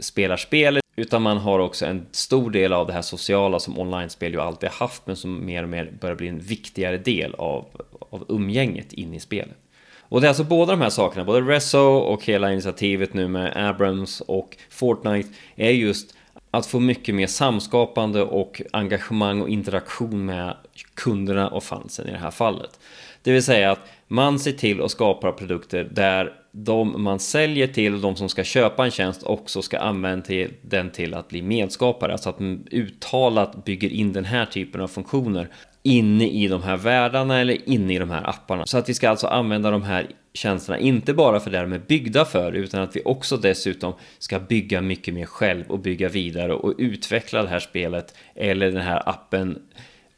spelar 0.00 0.36
spelet 0.36 0.84
utan 0.96 1.22
man 1.22 1.36
har 1.36 1.58
också 1.58 1.86
en 1.86 2.06
stor 2.10 2.50
del 2.50 2.72
av 2.72 2.86
det 2.86 2.92
här 2.92 3.02
sociala 3.02 3.60
som 3.60 3.78
online-spel 3.78 4.32
ju 4.32 4.40
alltid 4.40 4.68
haft 4.68 5.06
men 5.06 5.16
som 5.16 5.46
mer 5.46 5.62
och 5.62 5.68
mer 5.68 5.92
börjar 6.00 6.16
bli 6.16 6.28
en 6.28 6.38
viktigare 6.38 6.98
del 6.98 7.34
av, 7.34 7.66
av 8.10 8.24
umgänget 8.28 8.92
in 8.92 9.14
i 9.14 9.20
spelet. 9.20 9.56
Och 10.00 10.20
det 10.20 10.26
är 10.26 10.28
alltså 10.28 10.44
båda 10.44 10.72
de 10.72 10.80
här 10.80 10.90
sakerna, 10.90 11.24
både 11.24 11.40
Reso 11.40 11.78
och 11.78 12.24
hela 12.24 12.52
initiativet 12.52 13.14
nu 13.14 13.28
med 13.28 13.68
Abrams 13.68 14.20
och 14.20 14.56
Fortnite 14.70 15.28
är 15.56 15.70
just 15.70 16.14
att 16.50 16.66
få 16.66 16.80
mycket 16.80 17.14
mer 17.14 17.26
samskapande 17.26 18.22
och 18.22 18.62
engagemang 18.72 19.40
och 19.40 19.48
interaktion 19.48 20.24
med 20.24 20.56
kunderna 20.94 21.48
och 21.48 21.64
fansen 21.64 22.08
i 22.08 22.10
det 22.10 22.18
här 22.18 22.30
fallet. 22.30 22.80
Det 23.22 23.32
vill 23.32 23.42
säga 23.42 23.70
att 23.70 23.80
man 24.06 24.38
ser 24.38 24.52
till 24.52 24.82
att 24.82 24.90
skapa 24.90 25.32
produkter 25.32 25.88
där 25.92 26.32
de 26.52 27.02
man 27.02 27.18
säljer 27.18 27.66
till 27.66 27.94
och 27.94 28.00
de 28.00 28.16
som 28.16 28.28
ska 28.28 28.44
köpa 28.44 28.84
en 28.84 28.90
tjänst 28.90 29.22
också 29.22 29.62
ska 29.62 29.78
använda 29.78 30.46
den 30.62 30.90
till 30.90 31.14
att 31.14 31.28
bli 31.28 31.42
medskapare. 31.42 32.12
Alltså 32.12 32.28
att 32.30 32.40
man 32.40 32.66
uttalat 32.70 33.64
bygger 33.64 33.88
in 33.88 34.12
den 34.12 34.24
här 34.24 34.46
typen 34.46 34.80
av 34.80 34.88
funktioner 34.88 35.48
inne 35.82 36.28
i 36.28 36.48
de 36.48 36.62
här 36.62 36.76
världarna 36.76 37.40
eller 37.40 37.68
inne 37.68 37.94
i 37.94 37.98
de 37.98 38.10
här 38.10 38.28
apparna. 38.28 38.66
Så 38.66 38.78
att 38.78 38.88
vi 38.88 38.94
ska 38.94 39.10
alltså 39.10 39.26
använda 39.26 39.70
de 39.70 39.82
här 39.82 40.06
tjänsterna, 40.34 40.78
inte 40.78 41.14
bara 41.14 41.40
för 41.40 41.50
det 41.50 41.60
de 41.60 41.72
är 41.72 41.78
byggda 41.78 42.24
för, 42.24 42.52
utan 42.52 42.82
att 42.82 42.96
vi 42.96 43.02
också 43.04 43.36
dessutom 43.36 43.92
ska 44.18 44.38
bygga 44.38 44.80
mycket 44.80 45.14
mer 45.14 45.26
själv 45.26 45.64
och 45.68 45.78
bygga 45.78 46.08
vidare 46.08 46.54
och 46.54 46.74
utveckla 46.78 47.42
det 47.42 47.48
här 47.48 47.58
spelet 47.58 48.14
eller 48.34 48.70
den 48.70 48.82
här 48.82 49.08
appen 49.08 49.58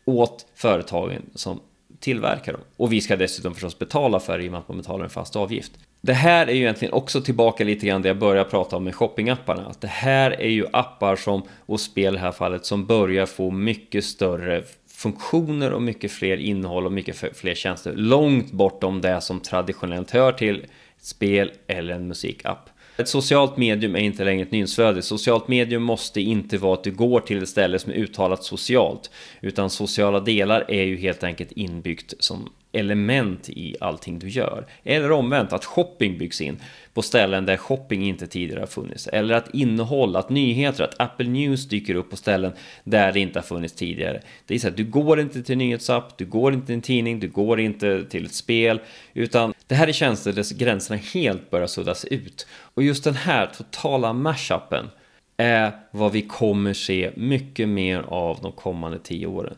åt 0.05 0.47
företagen 0.55 1.23
som 1.35 1.61
tillverka 2.01 2.53
dem. 2.53 2.61
Och 2.77 2.93
vi 2.93 3.01
ska 3.01 3.17
dessutom 3.17 3.55
förstås 3.55 3.79
betala 3.79 4.21
för 4.21 4.39
det 4.39 4.45
i 4.45 4.49
och 4.49 4.53
med 4.53 4.61
att 4.61 4.69
man 4.69 4.77
betalar 4.77 5.05
en 5.05 5.11
fast 5.11 5.37
avgift. 5.37 5.73
Det 6.01 6.13
här 6.13 6.47
är 6.47 6.53
ju 6.53 6.61
egentligen 6.61 6.95
också 6.95 7.21
tillbaka 7.21 7.65
lite 7.65 7.87
grann 7.87 8.03
det 8.03 8.09
jag 8.09 8.19
började 8.19 8.51
prata 8.51 8.77
om 8.77 8.85
med 8.85 8.95
shoppingapparna. 8.95 9.67
Att 9.67 9.81
det 9.81 9.89
här 9.89 10.31
är 10.31 10.49
ju 10.49 10.67
appar 10.73 11.17
som, 11.17 11.43
och 11.67 11.81
spel 11.81 12.15
i 12.15 12.17
det 12.17 12.23
här 12.23 12.33
fallet, 12.33 12.67
som 12.67 12.87
börjar 12.87 13.27
få 13.27 13.51
mycket 13.51 14.05
större 14.05 14.63
funktioner 14.89 15.73
och 15.73 15.83
mycket 15.83 16.13
fler 16.13 16.37
innehåll 16.37 16.87
och 16.87 16.93
mycket 16.93 17.37
fler 17.37 17.55
tjänster. 17.55 17.93
Långt 17.97 18.53
bortom 18.53 19.01
det 19.01 19.21
som 19.21 19.41
traditionellt 19.41 20.11
hör 20.11 20.33
till 20.33 20.65
ett 20.97 21.05
spel 21.05 21.53
eller 21.67 21.95
en 21.95 22.09
musikapp. 22.09 22.71
Ett 23.01 23.09
socialt 23.09 23.57
medium 23.57 23.97
är 23.97 24.01
inte 24.01 24.25
längre 24.25 24.43
ett 24.43 24.51
nyhetsflöde. 24.51 25.03
Socialt 25.03 25.49
medium 25.49 25.83
måste 25.83 26.21
inte 26.21 26.59
vara 26.59 26.75
att 26.75 26.85
du 26.85 26.91
går 26.91 27.21
till 27.21 27.43
ett 27.43 27.49
ställe 27.49 27.79
som 27.79 27.93
är 27.93 27.97
uttalat 27.97 28.45
socialt. 28.45 29.11
Utan 29.41 29.71
sociala 29.71 30.21
delar 30.21 30.65
är 30.69 30.83
ju 30.83 30.97
helt 30.97 31.25
enkelt 31.25 31.53
inbyggt 31.53 32.15
som 32.19 32.49
element 32.73 33.49
i 33.49 33.77
allting 33.81 34.19
du 34.19 34.29
gör. 34.29 34.67
Eller 34.85 35.13
omvänt, 35.13 35.53
att 35.53 35.65
shopping 35.65 36.19
byggs 36.19 36.41
in 36.41 36.57
på 36.95 37.03
ställen 37.03 37.47
där 37.47 37.57
shopping 37.57 38.09
inte 38.09 38.27
tidigare 38.27 38.61
har 38.61 38.67
funnits. 38.67 39.07
Eller 39.07 39.35
att 39.35 39.55
innehåll, 39.55 40.17
att 40.17 40.31
nyheter, 40.31 40.85
att 40.85 41.01
Apple 41.01 41.29
News 41.29 41.69
dyker 41.69 41.95
upp 41.95 42.11
på 42.11 42.17
ställen 42.17 42.53
där 42.85 43.13
det 43.13 43.21
inte 43.21 43.39
har 43.39 43.45
funnits 43.45 43.75
tidigare. 43.75 44.23
Det 44.47 44.55
är 44.55 44.59
så 44.59 44.69
att 44.69 44.77
du 44.77 44.85
går 44.85 45.21
inte 45.21 45.43
till 45.43 45.53
en 45.53 45.59
nyhetsapp, 45.59 46.19
du 46.19 46.27
går 46.27 46.53
inte 46.53 46.67
till 46.67 46.75
en 46.75 46.83
tidning, 46.83 47.21
du 47.21 47.29
går 47.29 47.61
inte 47.61 48.05
till 48.05 48.27
ett 48.27 48.35
spel, 48.35 48.81
utan 49.15 49.55
det 49.67 49.75
här 49.75 49.89
är 49.89 49.93
tjänster 49.93 50.33
där 50.33 50.59
gränserna 50.59 51.01
helt 51.15 51.51
börjar 51.51 51.67
suddas 51.67 52.05
ut. 52.05 52.47
Och 52.51 52.83
just 52.83 53.05
den 53.05 53.15
här 53.15 53.47
totala 53.47 54.13
mashupen 54.13 54.91
är 55.37 55.73
vad 55.91 56.13
vi 56.13 56.23
kommer 56.23 56.73
se 56.73 57.11
mycket 57.17 57.69
mer 57.69 58.05
av 58.09 58.39
de 58.43 58.53
kommande 58.53 58.99
tio 58.99 59.27
åren. 59.27 59.55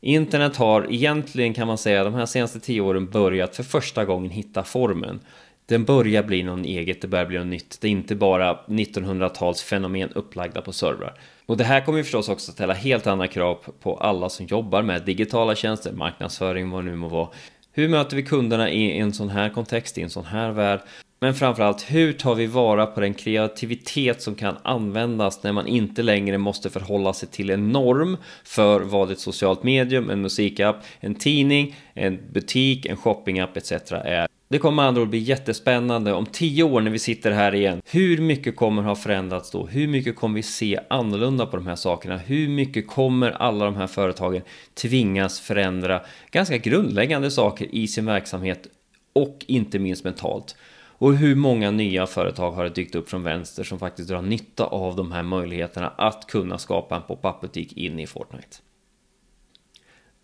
Internet 0.00 0.56
har 0.56 0.92
egentligen 0.92 1.54
kan 1.54 1.66
man 1.66 1.78
säga 1.78 2.04
de 2.04 2.14
här 2.14 2.26
senaste 2.26 2.60
tio 2.60 2.80
åren 2.80 3.10
börjat 3.10 3.56
för 3.56 3.62
första 3.62 4.04
gången 4.04 4.30
hitta 4.30 4.62
formen. 4.62 5.20
Den 5.66 5.84
börjar 5.84 6.22
bli 6.22 6.42
någon 6.42 6.64
eget, 6.64 7.02
det 7.02 7.08
börjar 7.08 7.26
bli 7.26 7.38
något 7.38 7.46
nytt. 7.46 7.78
Det 7.80 7.88
är 7.88 7.92
inte 7.92 8.14
bara 8.14 8.58
1900-tals 8.66 9.62
fenomen 9.62 10.08
upplagda 10.14 10.62
på 10.62 10.72
servrar. 10.72 11.20
Och 11.46 11.56
det 11.56 11.64
här 11.64 11.80
kommer 11.80 11.98
ju 11.98 12.04
förstås 12.04 12.28
också 12.28 12.52
ställa 12.52 12.74
helt 12.74 13.06
andra 13.06 13.26
krav 13.26 13.58
på 13.80 13.96
alla 13.96 14.28
som 14.28 14.46
jobbar 14.46 14.82
med 14.82 15.04
digitala 15.04 15.54
tjänster, 15.54 15.92
marknadsföring, 15.92 16.70
vad 16.70 16.84
det 16.84 16.90
nu 16.90 16.96
må 16.96 17.08
vara. 17.08 17.28
Hur 17.72 17.88
möter 17.88 18.16
vi 18.16 18.22
kunderna 18.22 18.70
i 18.70 18.98
en 18.98 19.12
sån 19.12 19.28
här 19.28 19.48
kontext, 19.48 19.98
i 19.98 20.02
en 20.02 20.10
sån 20.10 20.24
här 20.24 20.50
värld? 20.50 20.80
Men 21.22 21.34
framförallt, 21.34 21.90
hur 21.90 22.12
tar 22.12 22.34
vi 22.34 22.46
vara 22.46 22.86
på 22.86 23.00
den 23.00 23.14
kreativitet 23.14 24.22
som 24.22 24.34
kan 24.34 24.56
användas 24.62 25.42
när 25.42 25.52
man 25.52 25.66
inte 25.66 26.02
längre 26.02 26.38
måste 26.38 26.70
förhålla 26.70 27.12
sig 27.12 27.28
till 27.28 27.50
en 27.50 27.68
norm 27.68 28.16
för 28.44 28.80
vad 28.80 29.10
ett 29.10 29.18
socialt 29.18 29.62
medium, 29.62 30.10
en 30.10 30.20
musikapp, 30.20 30.76
en 31.00 31.14
tidning, 31.14 31.76
en 31.94 32.32
butik, 32.32 32.86
en 32.86 32.96
shoppingapp 32.96 33.56
etc. 33.56 33.72
är. 33.92 34.26
Det 34.48 34.58
kommer 34.58 34.76
med 34.76 34.84
andra 34.84 35.02
ord 35.02 35.08
bli 35.08 35.18
jättespännande 35.18 36.12
om 36.12 36.26
tio 36.26 36.62
år 36.62 36.80
när 36.80 36.90
vi 36.90 36.98
sitter 36.98 37.30
här 37.30 37.54
igen. 37.54 37.82
Hur 37.90 38.18
mycket 38.18 38.56
kommer 38.56 38.82
ha 38.82 38.94
förändrats 38.94 39.50
då? 39.50 39.66
Hur 39.66 39.88
mycket 39.88 40.16
kommer 40.16 40.34
vi 40.34 40.42
se 40.42 40.80
annorlunda 40.90 41.46
på 41.46 41.56
de 41.56 41.66
här 41.66 41.76
sakerna? 41.76 42.16
Hur 42.16 42.48
mycket 42.48 42.86
kommer 42.86 43.30
alla 43.30 43.64
de 43.64 43.76
här 43.76 43.86
företagen 43.86 44.42
tvingas 44.74 45.40
förändra 45.40 46.00
ganska 46.30 46.58
grundläggande 46.58 47.30
saker 47.30 47.74
i 47.74 47.88
sin 47.88 48.06
verksamhet 48.06 48.66
och 49.12 49.44
inte 49.46 49.78
minst 49.78 50.04
mentalt? 50.04 50.56
Och 51.00 51.16
hur 51.16 51.34
många 51.34 51.70
nya 51.70 52.06
företag 52.06 52.52
har 52.52 52.64
det 52.64 52.70
dykt 52.70 52.94
upp 52.94 53.10
från 53.10 53.22
vänster 53.22 53.64
som 53.64 53.78
faktiskt 53.78 54.08
drar 54.08 54.22
nytta 54.22 54.64
av 54.64 54.96
de 54.96 55.12
här 55.12 55.22
möjligheterna 55.22 55.88
att 55.88 56.26
kunna 56.26 56.58
skapa 56.58 56.96
en 56.96 57.02
pop-up 57.02 57.40
butik 57.40 57.76
in 57.76 57.98
i 57.98 58.06
Fortnite. 58.06 58.56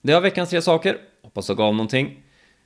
Det 0.02 0.14
var 0.14 0.20
veckans 0.20 0.50
tre 0.50 0.62
saker. 0.62 0.98
Hoppas 1.22 1.46
det 1.46 1.54
gav 1.54 1.74
någonting. 1.74 2.22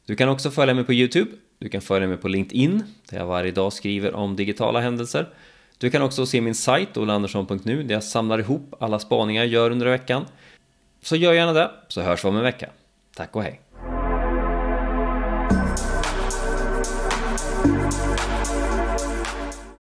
Du 0.07 0.16
kan 0.16 0.29
också 0.29 0.51
följa 0.51 0.75
mig 0.75 0.85
på 0.85 0.92
YouTube. 0.92 1.31
Du 1.59 1.68
kan 1.68 1.81
följa 1.81 2.09
mig 2.09 2.16
på 2.16 2.29
LinkedIn 2.29 2.83
där 3.11 3.18
jag 3.18 3.27
varje 3.27 3.53
dag 3.53 3.73
skriver 3.73 4.14
om 4.14 4.37
digitala 4.37 4.81
händelser. 4.81 5.29
Du 5.79 5.90
kan 5.90 6.03
också 6.03 6.27
se 6.27 6.40
min 6.40 6.55
sajt 6.55 6.96
olandersson.nu 6.96 7.83
där 7.83 7.94
jag 7.94 8.05
samlar 8.05 8.38
ihop 8.38 8.75
alla 8.81 8.99
spaningar 8.99 9.42
jag 9.42 9.53
gör 9.53 9.70
under 9.70 9.87
veckan. 9.87 10.25
Så 11.03 11.16
gör 11.16 11.33
gärna 11.33 11.53
det, 11.53 11.70
så 11.88 12.01
hörs 12.01 12.25
vi 12.25 12.29
om 12.29 12.37
en 12.37 12.42
vecka. 12.42 12.70
Tack 13.14 13.37
och 13.37 13.42
hej! 13.42 13.69